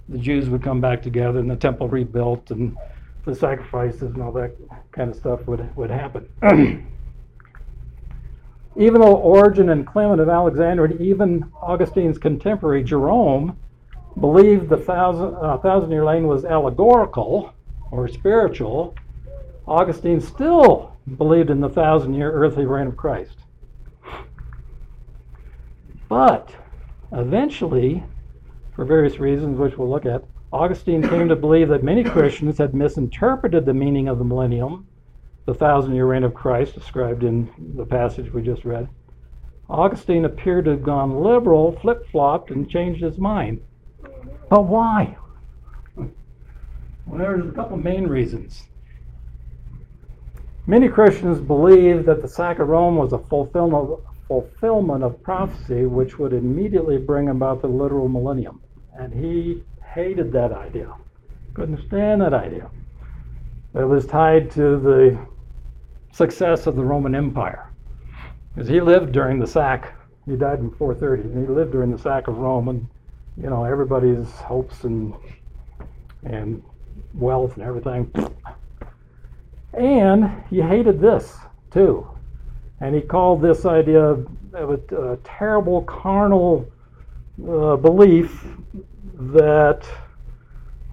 [0.08, 2.76] the Jews would come back together and the temple rebuilt and
[3.24, 4.54] the sacrifices and all that
[4.92, 6.28] kind of stuff would, would happen.
[8.76, 13.56] Even though Origen and Clement of Alexandria, and even Augustine's contemporary Jerome,
[14.18, 17.52] believed the thousand, uh, thousand year reign was allegorical
[17.90, 18.94] or spiritual,
[19.66, 23.36] Augustine still believed in the thousand year earthly reign of Christ.
[26.08, 26.50] But
[27.12, 28.02] eventually,
[28.74, 32.74] for various reasons, which we'll look at, Augustine came to believe that many Christians had
[32.74, 34.87] misinterpreted the meaning of the millennium
[35.46, 38.88] the thousand year reign of Christ described in the passage we just read,
[39.68, 43.60] Augustine appeared to have gone liberal, flip flopped, and changed his mind.
[44.48, 45.16] But why?
[45.96, 48.64] Well, there's a couple main reasons.
[50.66, 56.18] Many Christians believe that the sack of Rome was a fulfillment, fulfillment of prophecy which
[56.18, 58.60] would immediately bring about the literal millennium.
[58.98, 60.92] And he hated that idea.
[61.54, 62.70] Couldn't stand that idea.
[63.74, 65.18] It was tied to the
[66.12, 67.70] success of the Roman Empire.
[68.54, 69.94] Because he lived during the sack.
[70.27, 72.87] He died in 430, and he lived during the sack of Rome, and
[73.37, 75.12] you know everybody's hopes and
[76.23, 76.62] and
[77.14, 78.10] wealth and everything.
[79.75, 81.37] And he hated this
[81.71, 82.08] too,
[82.81, 86.66] and he called this idea of a, a terrible carnal
[87.46, 88.46] uh, belief
[89.19, 89.87] that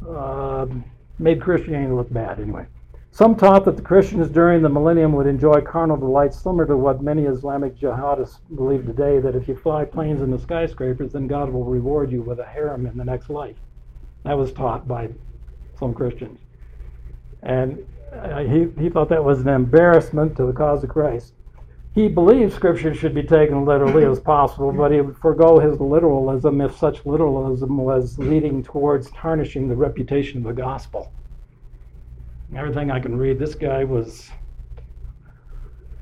[0.07, 0.67] uh,
[1.19, 2.39] made Christianity look bad.
[2.39, 2.65] Anyway.
[3.13, 7.03] Some taught that the Christians during the millennium would enjoy carnal delights similar to what
[7.03, 11.65] many Islamic jihadists believe today that if you fly planes into skyscrapers, then God will
[11.65, 13.57] reward you with a harem in the next life.
[14.23, 15.09] That was taught by
[15.77, 16.39] some Christians.
[17.43, 21.33] And uh, he, he thought that was an embarrassment to the cause of Christ.
[21.93, 26.61] He believed Scripture should be taken literally as possible, but he would forego his literalism
[26.61, 31.11] if such literalism was leading towards tarnishing the reputation of the gospel.
[32.55, 34.29] Everything I can read, this guy was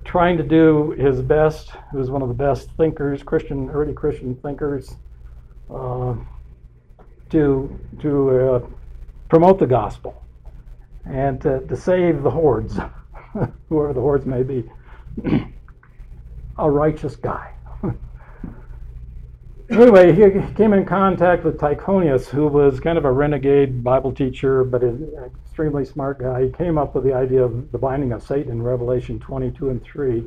[0.03, 1.71] trying to do his best.
[1.91, 4.95] He was one of the best thinkers, Christian, early Christian thinkers,
[5.73, 6.15] uh,
[7.31, 8.67] to to uh,
[9.27, 10.23] promote the gospel
[11.05, 12.77] and to, to save the hordes,
[13.69, 14.69] whoever the hordes may be.
[16.59, 17.53] A righteous guy.
[19.69, 24.65] anyway, he came in contact with Tychonius, who was kind of a renegade Bible teacher,
[24.65, 26.43] but an extremely smart guy.
[26.47, 29.81] He came up with the idea of the binding of Satan in Revelation 22 and
[29.81, 30.25] 3.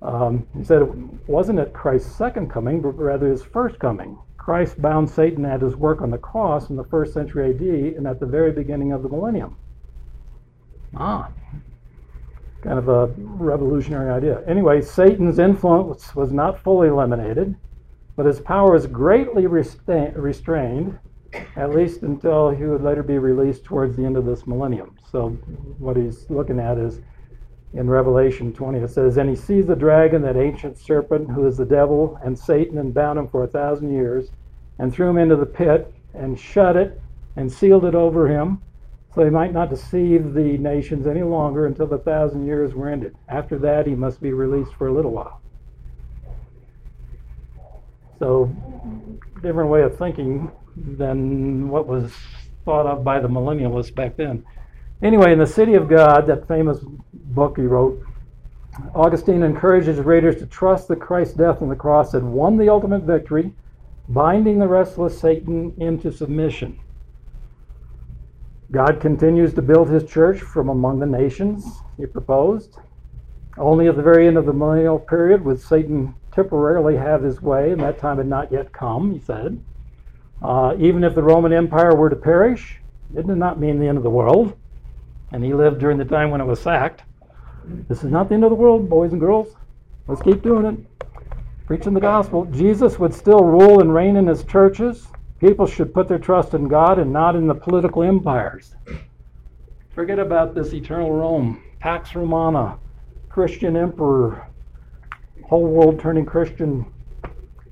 [0.00, 0.88] Um, he said it
[1.28, 4.18] wasn't at Christ's second coming, but rather his first coming.
[4.38, 7.60] Christ bound Satan at his work on the cross in the first century AD
[7.96, 9.56] and at the very beginning of the millennium.
[10.96, 11.30] Ah,
[12.62, 14.42] kind of a revolutionary idea.
[14.46, 17.54] Anyway, Satan's influence was not fully eliminated,
[18.16, 20.98] but his power was greatly restrained,
[21.56, 24.96] at least until he would later be released towards the end of this millennium.
[25.10, 25.30] So,
[25.78, 27.00] what he's looking at is
[27.74, 31.56] in Revelation 20, it says, And he sees the dragon, that ancient serpent, who is
[31.56, 34.30] the devil and Satan, and bound him for a thousand years,
[34.78, 37.00] and threw him into the pit, and shut it,
[37.36, 38.60] and sealed it over him,
[39.14, 43.14] so he might not deceive the nations any longer until the thousand years were ended.
[43.28, 45.40] After that, he must be released for a little while.
[48.18, 48.54] So,
[49.42, 52.12] different way of thinking than what was
[52.64, 54.44] thought of by the millennialists back then.
[55.02, 56.78] Anyway, in the City of God, that famous
[57.12, 58.00] book he wrote,
[58.94, 63.02] Augustine encourages readers to trust that Christ's death on the cross had won the ultimate
[63.02, 63.52] victory,
[64.08, 66.78] binding the restless Satan into submission.
[68.72, 72.78] God continues to build his church from among the nations, he proposed.
[73.56, 77.70] Only at the very end of the millennial period would Satan temporarily have his way,
[77.70, 79.62] and that time had not yet come, he said.
[80.42, 82.80] Uh, even if the Roman Empire were to perish,
[83.14, 84.56] it did not mean the end of the world
[85.32, 87.02] and he lived during the time when it was sacked.
[87.88, 89.56] This is not the end of the world, boys and girls.
[90.06, 91.06] Let's keep doing it.
[91.66, 92.44] Preaching the gospel.
[92.46, 95.08] Jesus would still rule and reign in his churches.
[95.42, 98.76] People should put their trust in God and not in the political empires.
[99.92, 102.78] Forget about this eternal Rome, Pax Romana,
[103.28, 104.46] Christian emperor,
[105.44, 106.86] whole world turning Christian,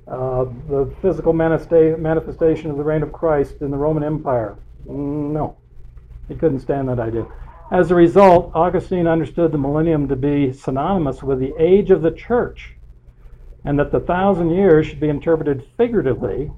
[0.05, 4.57] uh, the physical manifestation of the reign of Christ in the Roman Empire.
[4.85, 5.55] No,
[6.27, 7.25] he couldn't stand that idea.
[7.71, 12.11] As a result, Augustine understood the millennium to be synonymous with the age of the
[12.11, 12.75] church,
[13.63, 16.51] and that the thousand years should be interpreted figuratively,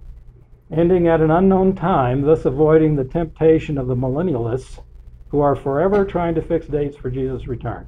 [0.72, 4.82] ending at an unknown time, thus avoiding the temptation of the millennialists
[5.30, 7.88] who are forever trying to fix dates for Jesus' return.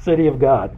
[0.00, 0.76] City of God.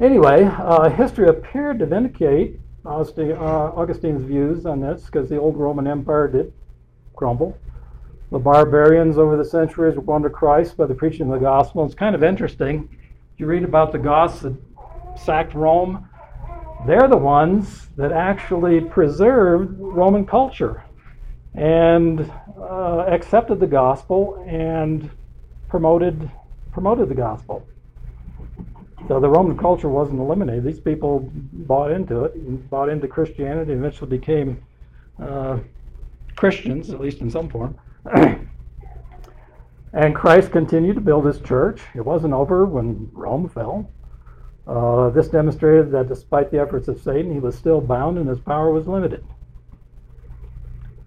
[0.00, 5.86] Anyway, uh, history appeared to vindicate uh, Augustine's views on this because the old Roman
[5.86, 6.52] Empire did
[7.16, 7.58] crumble.
[8.30, 11.84] The barbarians over the centuries were won to Christ by the preaching of the gospel.
[11.84, 12.88] It's kind of interesting.
[13.38, 14.56] You read about the Goths that
[15.16, 16.07] sacked Rome.
[16.86, 20.84] They're the ones that actually preserved Roman culture
[21.54, 25.10] and uh, accepted the gospel and
[25.68, 26.30] promoted
[26.72, 27.66] promoted the gospel.
[29.08, 30.64] So the Roman culture wasn't eliminated.
[30.64, 34.62] These people bought into it, bought into Christianity, and eventually became
[35.20, 35.58] uh,
[36.36, 37.76] Christians, at least in some form.
[39.92, 41.80] and Christ continued to build his church.
[41.94, 43.90] It wasn't over when Rome fell.
[44.68, 48.38] Uh, this demonstrated that despite the efforts of Satan, he was still bound and his
[48.38, 49.24] power was limited.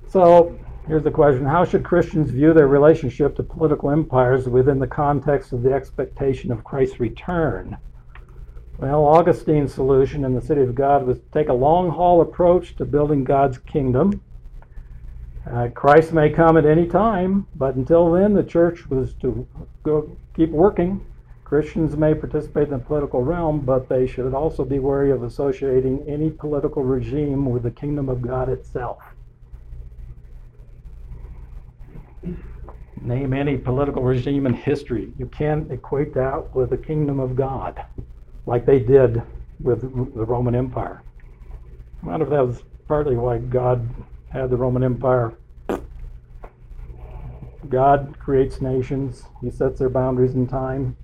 [0.07, 0.57] So,
[0.87, 5.53] here's the question How should Christians view their relationship to political empires within the context
[5.53, 7.77] of the expectation of Christ's return?
[8.79, 12.75] Well, Augustine's solution in the City of God was to take a long haul approach
[12.77, 14.21] to building God's kingdom
[15.49, 19.47] uh, Christ may come at any time, but until then, the church was to
[19.83, 21.03] go keep working.
[21.51, 26.01] Christians may participate in the political realm, but they should also be wary of associating
[26.07, 28.99] any political regime with the kingdom of God itself.
[33.01, 35.11] Name any political regime in history.
[35.19, 37.83] You can't equate that with the kingdom of God,
[38.45, 39.21] like they did
[39.59, 41.03] with the Roman Empire.
[42.01, 43.85] I wonder if that was partly why God
[44.29, 45.33] had the Roman Empire.
[47.67, 50.95] God creates nations, He sets their boundaries in time.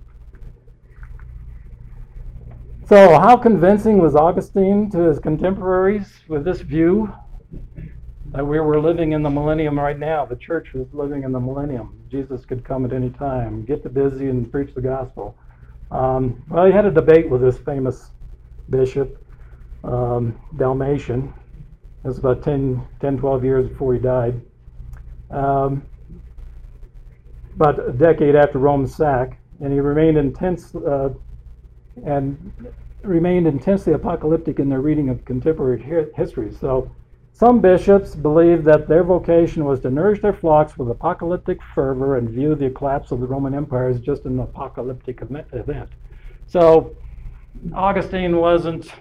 [2.88, 7.12] So, how convincing was Augustine to his contemporaries with this view?
[8.32, 10.24] that we were living in the millennium right now.
[10.24, 11.98] The church was living in the millennium.
[12.10, 15.34] Jesus could come at any time, get the busy, and preach the gospel.
[15.90, 18.10] Um, well, he had a debate with this famous
[18.68, 19.22] bishop,
[19.82, 21.32] um, Dalmatian.
[22.04, 24.40] It was about 10, 10, 12 years before he died.
[25.30, 25.82] Um,
[27.54, 31.10] about a decade after Rome's sack, and he remained intense uh,
[32.04, 32.52] and
[33.02, 35.82] remained intensely apocalyptic in their reading of contemporary
[36.16, 36.52] history.
[36.52, 36.90] So
[37.32, 42.28] some bishops believed that their vocation was to nourish their flocks with apocalyptic fervor and
[42.28, 45.88] view the collapse of the Roman Empire as just an apocalyptic event.
[46.48, 46.96] So
[47.72, 48.92] Augustine wasn't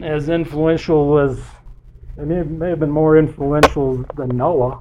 [0.00, 1.40] as influential as,
[2.14, 4.80] he may, may have been more influential than Noah.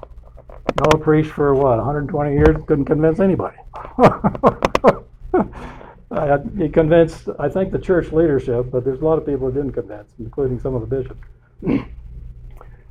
[0.80, 3.58] Noah preached for what, 120 years, couldn't convince anybody.
[6.12, 9.54] uh, he convinced, I think, the church leadership, but there's a lot of people who
[9.54, 11.22] didn't convince, including some of the bishops.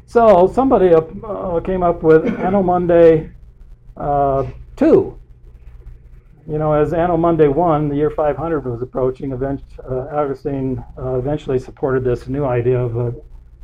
[0.08, 3.28] So somebody uh, came up with Anno Mundi
[3.96, 4.46] uh,
[4.76, 5.18] 2.
[6.48, 11.14] You know, as Anno Mundi 1, the year 500 was approaching, event, uh, Augustine uh,
[11.16, 13.14] eventually supported this new idea of a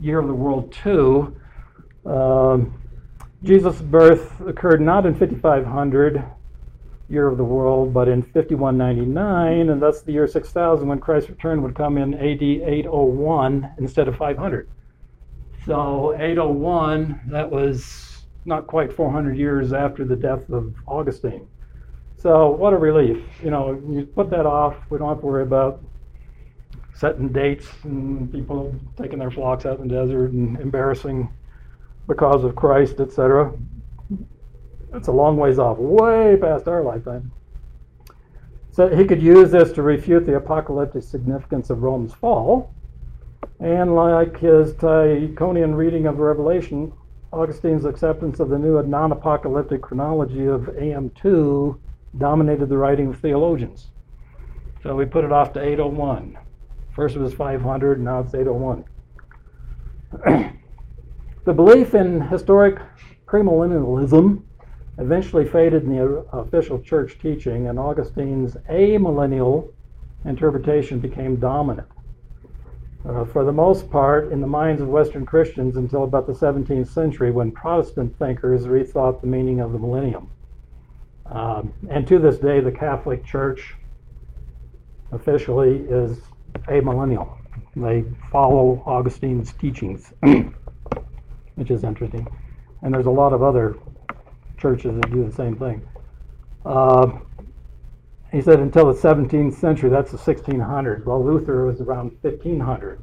[0.00, 1.36] year of the world 2.
[2.07, 2.82] Um,
[3.44, 6.24] Jesus' birth occurred not in 5500,
[7.12, 11.62] year of the world, but in 5199, and thus the year 6000 when Christ's return
[11.62, 14.68] would come in AD 801 instead of 500.
[15.66, 21.46] So 801, that was not quite 400 years after the death of Augustine.
[22.16, 23.22] So what a relief.
[23.42, 24.76] You know, you put that off.
[24.90, 25.82] We don't have to worry about
[26.94, 31.28] setting dates and people taking their flocks out in the desert and embarrassing
[32.08, 33.52] the cause of Christ, etc.
[34.95, 37.32] It's a long ways off, way past our lifetime.
[38.70, 42.74] So he could use this to refute the apocalyptic significance of Rome's fall
[43.61, 46.93] and like his Tychonian reading of Revelation,
[47.32, 51.78] Augustine's acceptance of the new non apocalyptic chronology of AM2
[52.18, 53.88] dominated the writing of theologians.
[54.82, 56.36] So we put it off to 801.
[56.95, 58.84] First it was 500, now it's 801.
[61.45, 62.78] the belief in historic
[63.26, 64.43] premillennialism
[64.99, 69.72] eventually faded in the official church teaching, and Augustine's amillennial
[70.24, 71.88] interpretation became dominant
[73.09, 76.88] uh, for the most part, in the minds of Western Christians until about the 17th
[76.88, 80.30] century when Protestant thinkers rethought the meaning of the millennium.
[81.26, 83.74] Um, and to this day, the Catholic Church
[85.11, 86.20] officially is
[86.68, 87.38] amillennial.
[87.74, 90.12] They follow Augustine's teachings,
[91.57, 92.26] which is interesting.
[92.82, 93.76] And there's a lot of other
[94.62, 95.86] churches that do the same thing.
[96.64, 97.18] Uh,
[98.30, 101.04] he said until the 17th century, that's the 1600s.
[101.04, 103.00] Well, Luther was around 1500.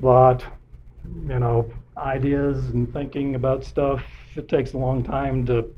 [0.00, 0.44] But,
[1.26, 5.72] you know, ideas and thinking about stuff, it takes a long time to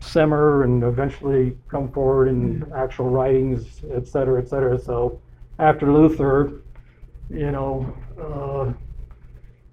[0.00, 4.78] simmer and eventually come forward in actual writings, et cetera, et cetera.
[4.78, 5.20] So
[5.58, 6.62] after Luther,
[7.28, 8.72] you know, uh,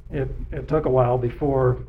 [0.10, 1.80] it, it took a while before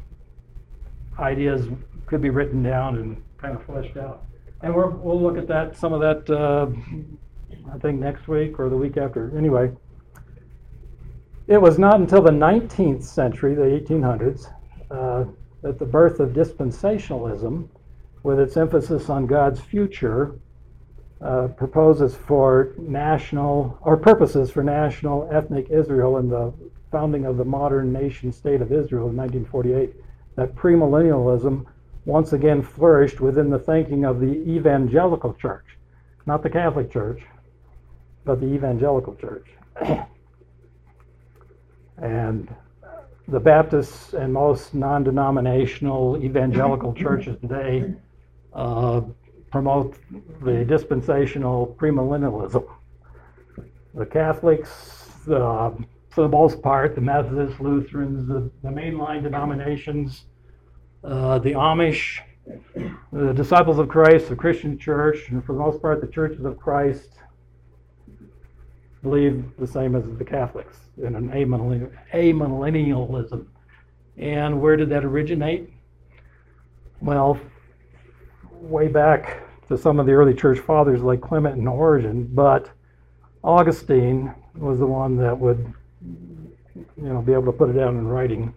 [1.19, 1.67] ideas
[2.13, 4.27] could be written down and kind of fleshed out.
[4.61, 6.67] And we're, we'll look at that, some of that, uh,
[7.75, 9.35] I think next week or the week after.
[9.35, 9.73] Anyway,
[11.47, 14.53] it was not until the 19th century, the 1800s,
[14.91, 15.25] uh,
[15.63, 17.67] that the birth of dispensationalism,
[18.25, 20.39] with its emphasis on God's future,
[21.23, 26.53] uh, proposes for national or purposes for national ethnic Israel and the
[26.91, 29.95] founding of the modern nation state of Israel in 1948.
[30.37, 31.65] That premillennialism
[32.05, 35.65] once again flourished within the thinking of the evangelical church,
[36.27, 37.23] not the Catholic Church,
[38.25, 39.47] but the evangelical church.
[41.99, 42.55] and
[43.29, 47.95] the Baptists and most non denominational evangelical churches today
[48.53, 49.01] uh,
[49.51, 49.97] promote
[50.43, 52.65] the dispensational premillennialism.
[53.95, 55.71] The Catholics, uh,
[56.11, 60.25] for the most part, the Methodists, Lutherans, the, the mainline denominations,
[61.05, 62.21] uh, the Amish,
[63.13, 66.59] the Disciples of Christ, the Christian Church, and for the most part, the Churches of
[66.59, 67.11] Christ
[69.03, 73.47] believe the same as the Catholics in an amillennialism.
[74.17, 75.71] And where did that originate?
[77.01, 77.39] Well,
[78.51, 82.71] way back to some of the early church fathers like Clement and Origen, but
[83.43, 85.73] Augustine was the one that would,
[86.05, 88.55] you know, be able to put it down in writing.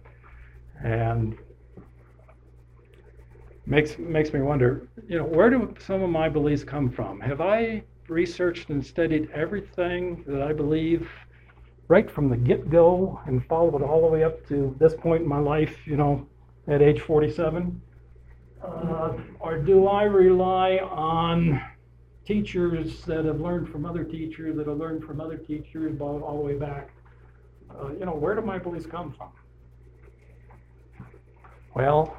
[0.84, 1.36] And
[3.66, 7.20] makes makes me wonder, you know, where do some of my beliefs come from?
[7.20, 11.08] Have I researched and studied everything that I believe
[11.88, 15.28] right from the get-go and followed it all the way up to this point in
[15.28, 16.26] my life, you know,
[16.68, 17.80] at age 47?
[18.62, 21.60] Uh, or do I rely on
[22.24, 26.38] teachers that have learned from other teachers that have learned from other teachers all, all
[26.38, 26.90] the way back?
[27.70, 29.28] Uh, you know, where do my beliefs come from?
[31.74, 32.16] Well,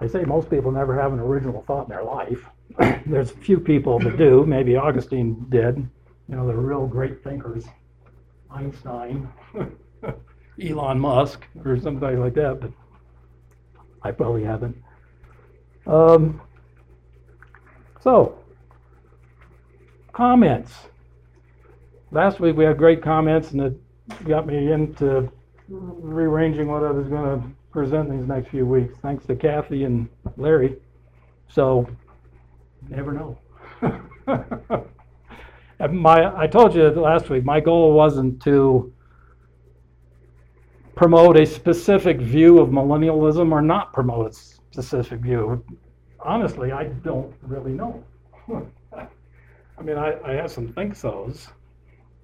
[0.00, 2.44] they say most people never have an original thought in their life.
[3.06, 4.44] There's a few people that do.
[4.46, 5.76] Maybe Augustine did.
[6.28, 7.64] You know, they're real great thinkers.
[8.50, 9.28] Einstein,
[10.62, 12.70] Elon Musk, or somebody like that, but
[14.02, 14.76] I probably haven't.
[15.86, 16.40] Um,
[18.00, 18.38] so,
[20.12, 20.72] comments.
[22.10, 25.30] Last week we had great comments, and it got me into
[25.68, 27.48] rearranging what I was going to
[27.78, 30.78] present these next few weeks, thanks to Kathy and Larry.
[31.48, 31.88] So,
[32.88, 33.38] never know.
[35.92, 38.92] my, I told you last week, my goal wasn't to
[40.96, 45.64] promote a specific view of millennialism or not promote a specific view.
[46.18, 48.02] Honestly, I don't really know.
[48.92, 51.46] I mean, I, I have some think so's,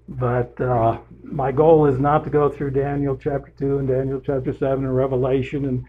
[0.08, 4.52] but uh, my goal is not to go through Daniel chapter 2 and Daniel chapter
[4.52, 5.84] 7 and Revelation and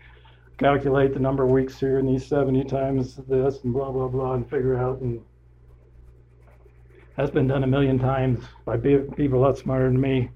[0.57, 4.34] calculate the number of weeks here and these 70 times this and blah, blah, blah,
[4.34, 5.01] and figure out.
[5.01, 5.22] And
[7.18, 10.30] that's been done a million times by people a lot smarter than me.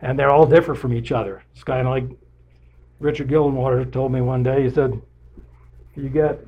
[0.00, 1.42] And they're all different from each other.
[1.52, 2.04] It's kind of like
[3.00, 4.62] Richard Gildenwater told me one day.
[4.62, 4.98] He said,
[5.94, 6.40] you get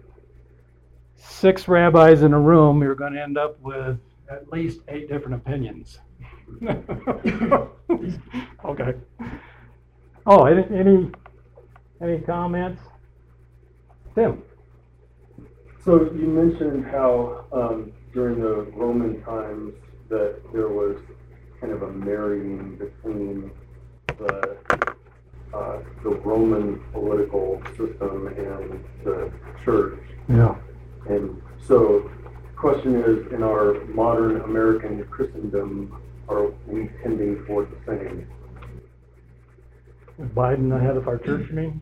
[1.16, 3.98] six rabbis in a room, you're going to end up with
[4.30, 5.98] at least eight different opinions.
[8.64, 8.94] okay.
[10.26, 11.10] Oh, any, any
[12.00, 12.82] any comments?
[14.14, 14.42] Tim.
[15.84, 19.74] So you mentioned how um, during the Roman times
[20.08, 20.96] that there was
[21.60, 23.50] kind of a marrying between
[24.06, 24.58] the
[25.54, 29.30] uh, the Roman political system and the
[29.64, 30.00] church.
[30.28, 30.54] Yeah.
[31.08, 32.10] And so,
[32.56, 36.00] question is, in our modern American Christendom,
[36.32, 38.26] are we tending toward the same?
[40.34, 41.80] Biden ahead of our church, you mean?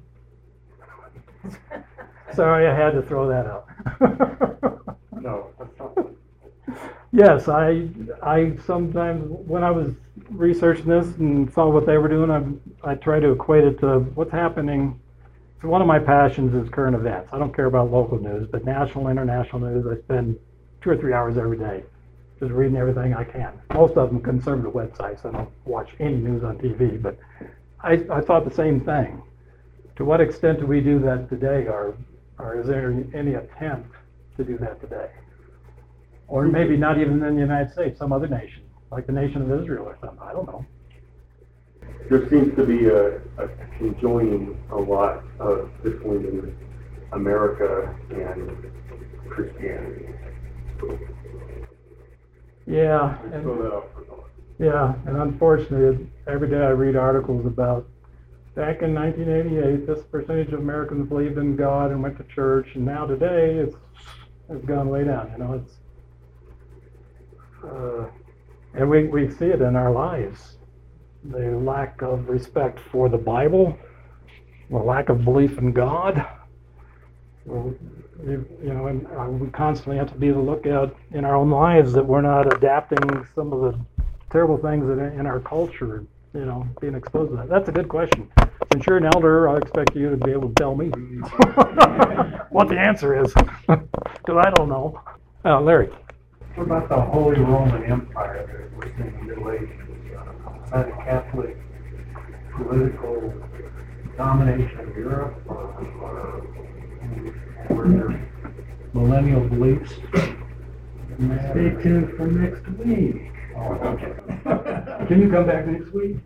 [2.35, 3.67] Sorry, I had to throw that out.
[5.21, 6.07] No, that's not.
[7.13, 7.89] Yes, I,
[8.23, 9.93] I sometimes, when I was
[10.31, 13.99] researching this and saw what they were doing, I, I try to equate it to
[14.15, 14.99] what's happening.
[15.61, 17.31] So one of my passions is current events.
[17.33, 20.39] I don't care about local news, but national, international news, I spend
[20.81, 21.83] two or three hours every day
[22.41, 23.53] just reading everything I can.
[23.75, 25.25] Most of them conservative websites.
[25.27, 27.19] I don't watch any news on TV, but
[27.83, 29.23] I, I thought the same thing.
[29.97, 31.95] To what extent do we do that today, or,
[32.39, 33.95] or is there any attempt
[34.39, 35.11] to do that today?
[36.29, 39.61] Or maybe not even in the United States, some other nation, like the nation of
[39.61, 40.21] Israel or something.
[40.23, 40.65] I don't know.
[42.09, 46.57] There seems to be a, a conjoining a lot of between
[47.13, 48.73] America and
[49.29, 50.09] Christianity.
[52.71, 54.01] Yeah, and, throw that out for
[54.61, 57.89] yeah, and unfortunately, every day I read articles about
[58.55, 62.85] back in 1988, this percentage of Americans believed in God and went to church, and
[62.85, 63.75] now today it's
[64.51, 65.33] it's gone way down.
[65.33, 65.73] You know, it's
[67.65, 68.05] uh,
[68.75, 70.59] and we, we see it in our lives.
[71.25, 73.77] The lack of respect for the Bible,
[74.71, 76.25] the lack of belief in God.
[77.47, 81.93] You, know, and uh, we constantly have to be the lookout in our own lives
[81.95, 83.81] that we're not adapting some of the
[84.31, 87.49] terrible things that in our culture, you know, being exposed to that.
[87.49, 88.31] That's a good question.
[88.73, 90.89] Since you're an elder, I expect you to be able to tell me
[92.51, 93.33] what the answer is,
[93.67, 95.01] because I don't know.
[95.45, 95.89] Uh, Larry.
[96.57, 99.71] What about the Holy Roman Empire that was in the Middle Ages?
[100.45, 101.57] Was that a Catholic
[102.55, 103.33] political
[104.17, 105.57] domination of Europe or,
[106.03, 106.70] or
[108.93, 109.93] millennial beliefs?
[111.51, 113.33] Stay tuned for next week.
[113.57, 114.15] Oh, okay.
[115.07, 116.17] Can you come back next week?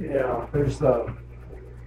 [0.00, 1.12] Yeah, there's, uh,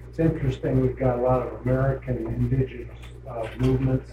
[0.09, 2.97] it's interesting, we've got a lot of American indigenous,
[3.29, 4.11] uh, movements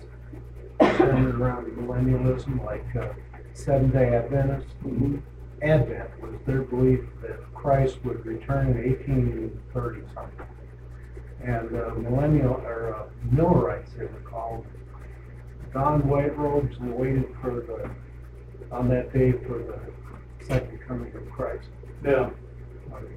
[0.80, 3.12] centered around millennialism, like, uh,
[3.52, 4.74] Seventh-day Adventists.
[5.62, 10.46] Advent was their belief that Christ would return in eighteen thirty something.
[11.44, 14.66] And, uh, millennial, or, uh, Millerites, they were called,
[15.74, 17.90] donned white robes and waited for the,
[18.74, 19.78] on that day for the
[20.46, 21.68] second coming of Christ.
[22.02, 22.30] Yeah.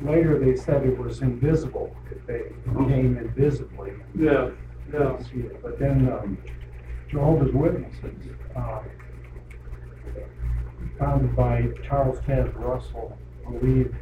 [0.02, 2.52] Later, they said it was invisible, if they
[2.88, 3.94] came invisibly.
[4.14, 4.50] Yeah.
[4.92, 5.62] couldn't see it.
[5.62, 6.38] But then um,
[7.10, 8.82] Jehovah's Witnesses, uh,
[11.00, 13.18] founded by Charles Taze Russell,
[13.50, 13.96] believed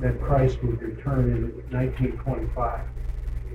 [0.00, 2.80] that Christ would return in 1925.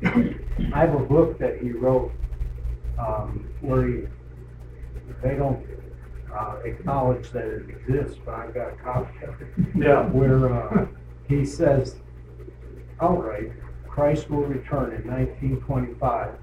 [0.05, 2.11] I have a book that he wrote
[2.99, 4.03] um, where he,
[5.21, 5.65] they don't
[6.33, 9.47] uh, acknowledge that it exists, but I've got a copy of it.
[9.75, 10.07] Yeah.
[10.09, 10.87] Where uh,
[11.27, 11.95] he says
[12.99, 13.51] outright,
[13.87, 16.33] Christ will return in 1925.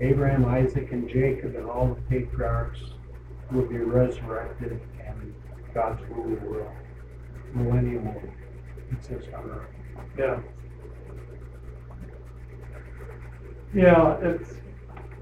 [0.00, 2.80] Abraham, Isaac, and Jacob, and all the patriarchs
[3.52, 5.34] will be resurrected, and
[5.72, 6.72] God's rule will,
[7.52, 8.22] millennium will
[8.90, 9.68] exist on earth.
[10.18, 10.40] Yeah.
[13.74, 14.50] Yeah, it's,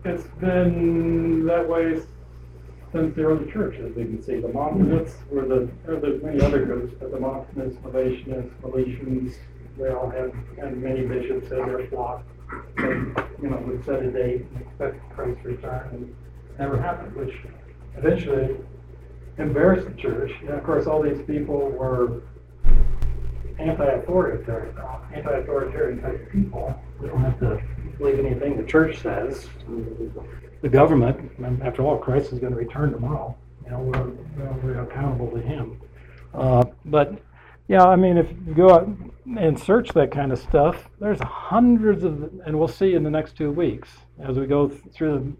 [0.04, 2.00] it's been that way
[2.92, 4.40] since the early church, as we can see.
[4.40, 9.36] The Montanists were the, there are many other groups, but the Montanists, Novatianists, Meletians,
[9.78, 12.24] they all had, and many bishops had their flock.
[12.76, 16.14] And, you know, would set a date and expect Christ's return, and
[16.58, 17.34] never happened, which
[17.96, 18.54] eventually
[19.38, 20.30] embarrassed the church.
[20.42, 22.20] And of course, all these people were
[23.58, 26.78] anti-authoritarian, uh, anti-authoritarian type people.
[27.00, 27.62] We don't have to
[28.02, 29.48] believe anything the church says.
[30.60, 31.30] The government,
[31.62, 33.36] after all, Christ is going to return tomorrow.
[33.64, 35.80] You know, we're, we're accountable to Him.
[36.34, 37.20] Uh, but
[37.68, 38.88] yeah, I mean, if you go out
[39.38, 43.36] and search that kind of stuff, there's hundreds of, and we'll see in the next
[43.36, 43.88] two weeks
[44.20, 45.36] as we go through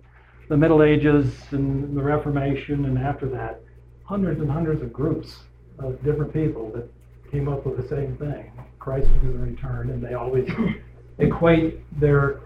[0.48, 3.60] the, the Middle Ages and the Reformation, and after that,
[4.04, 5.40] hundreds and hundreds of groups
[5.78, 6.88] of different people that
[7.30, 8.52] came up with the same thing.
[8.78, 10.48] Christ was going to return, and they always
[11.18, 12.40] equate their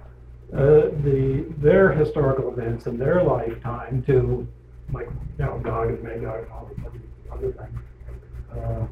[0.53, 4.47] uh, the their historical events in their lifetime to
[4.93, 7.81] like you know Gog and Magog and all these other things.
[8.53, 8.87] Uh,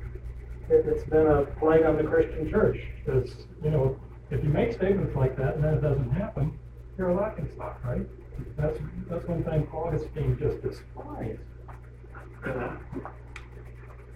[0.69, 3.99] it, it's been a plague on the Christian church because you know
[4.31, 6.59] if you make statements like that and then it doesn't happen,
[6.99, 8.07] you're a laughing stock, right?
[8.57, 8.79] That's
[9.09, 11.41] that's one thing Augustine just despised.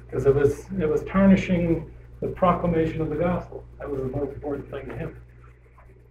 [0.07, 3.64] Because it was it was tarnishing the proclamation of the gospel.
[3.78, 5.16] That was the most important thing to him.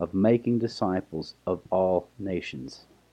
[0.00, 2.86] of making disciples of all nations.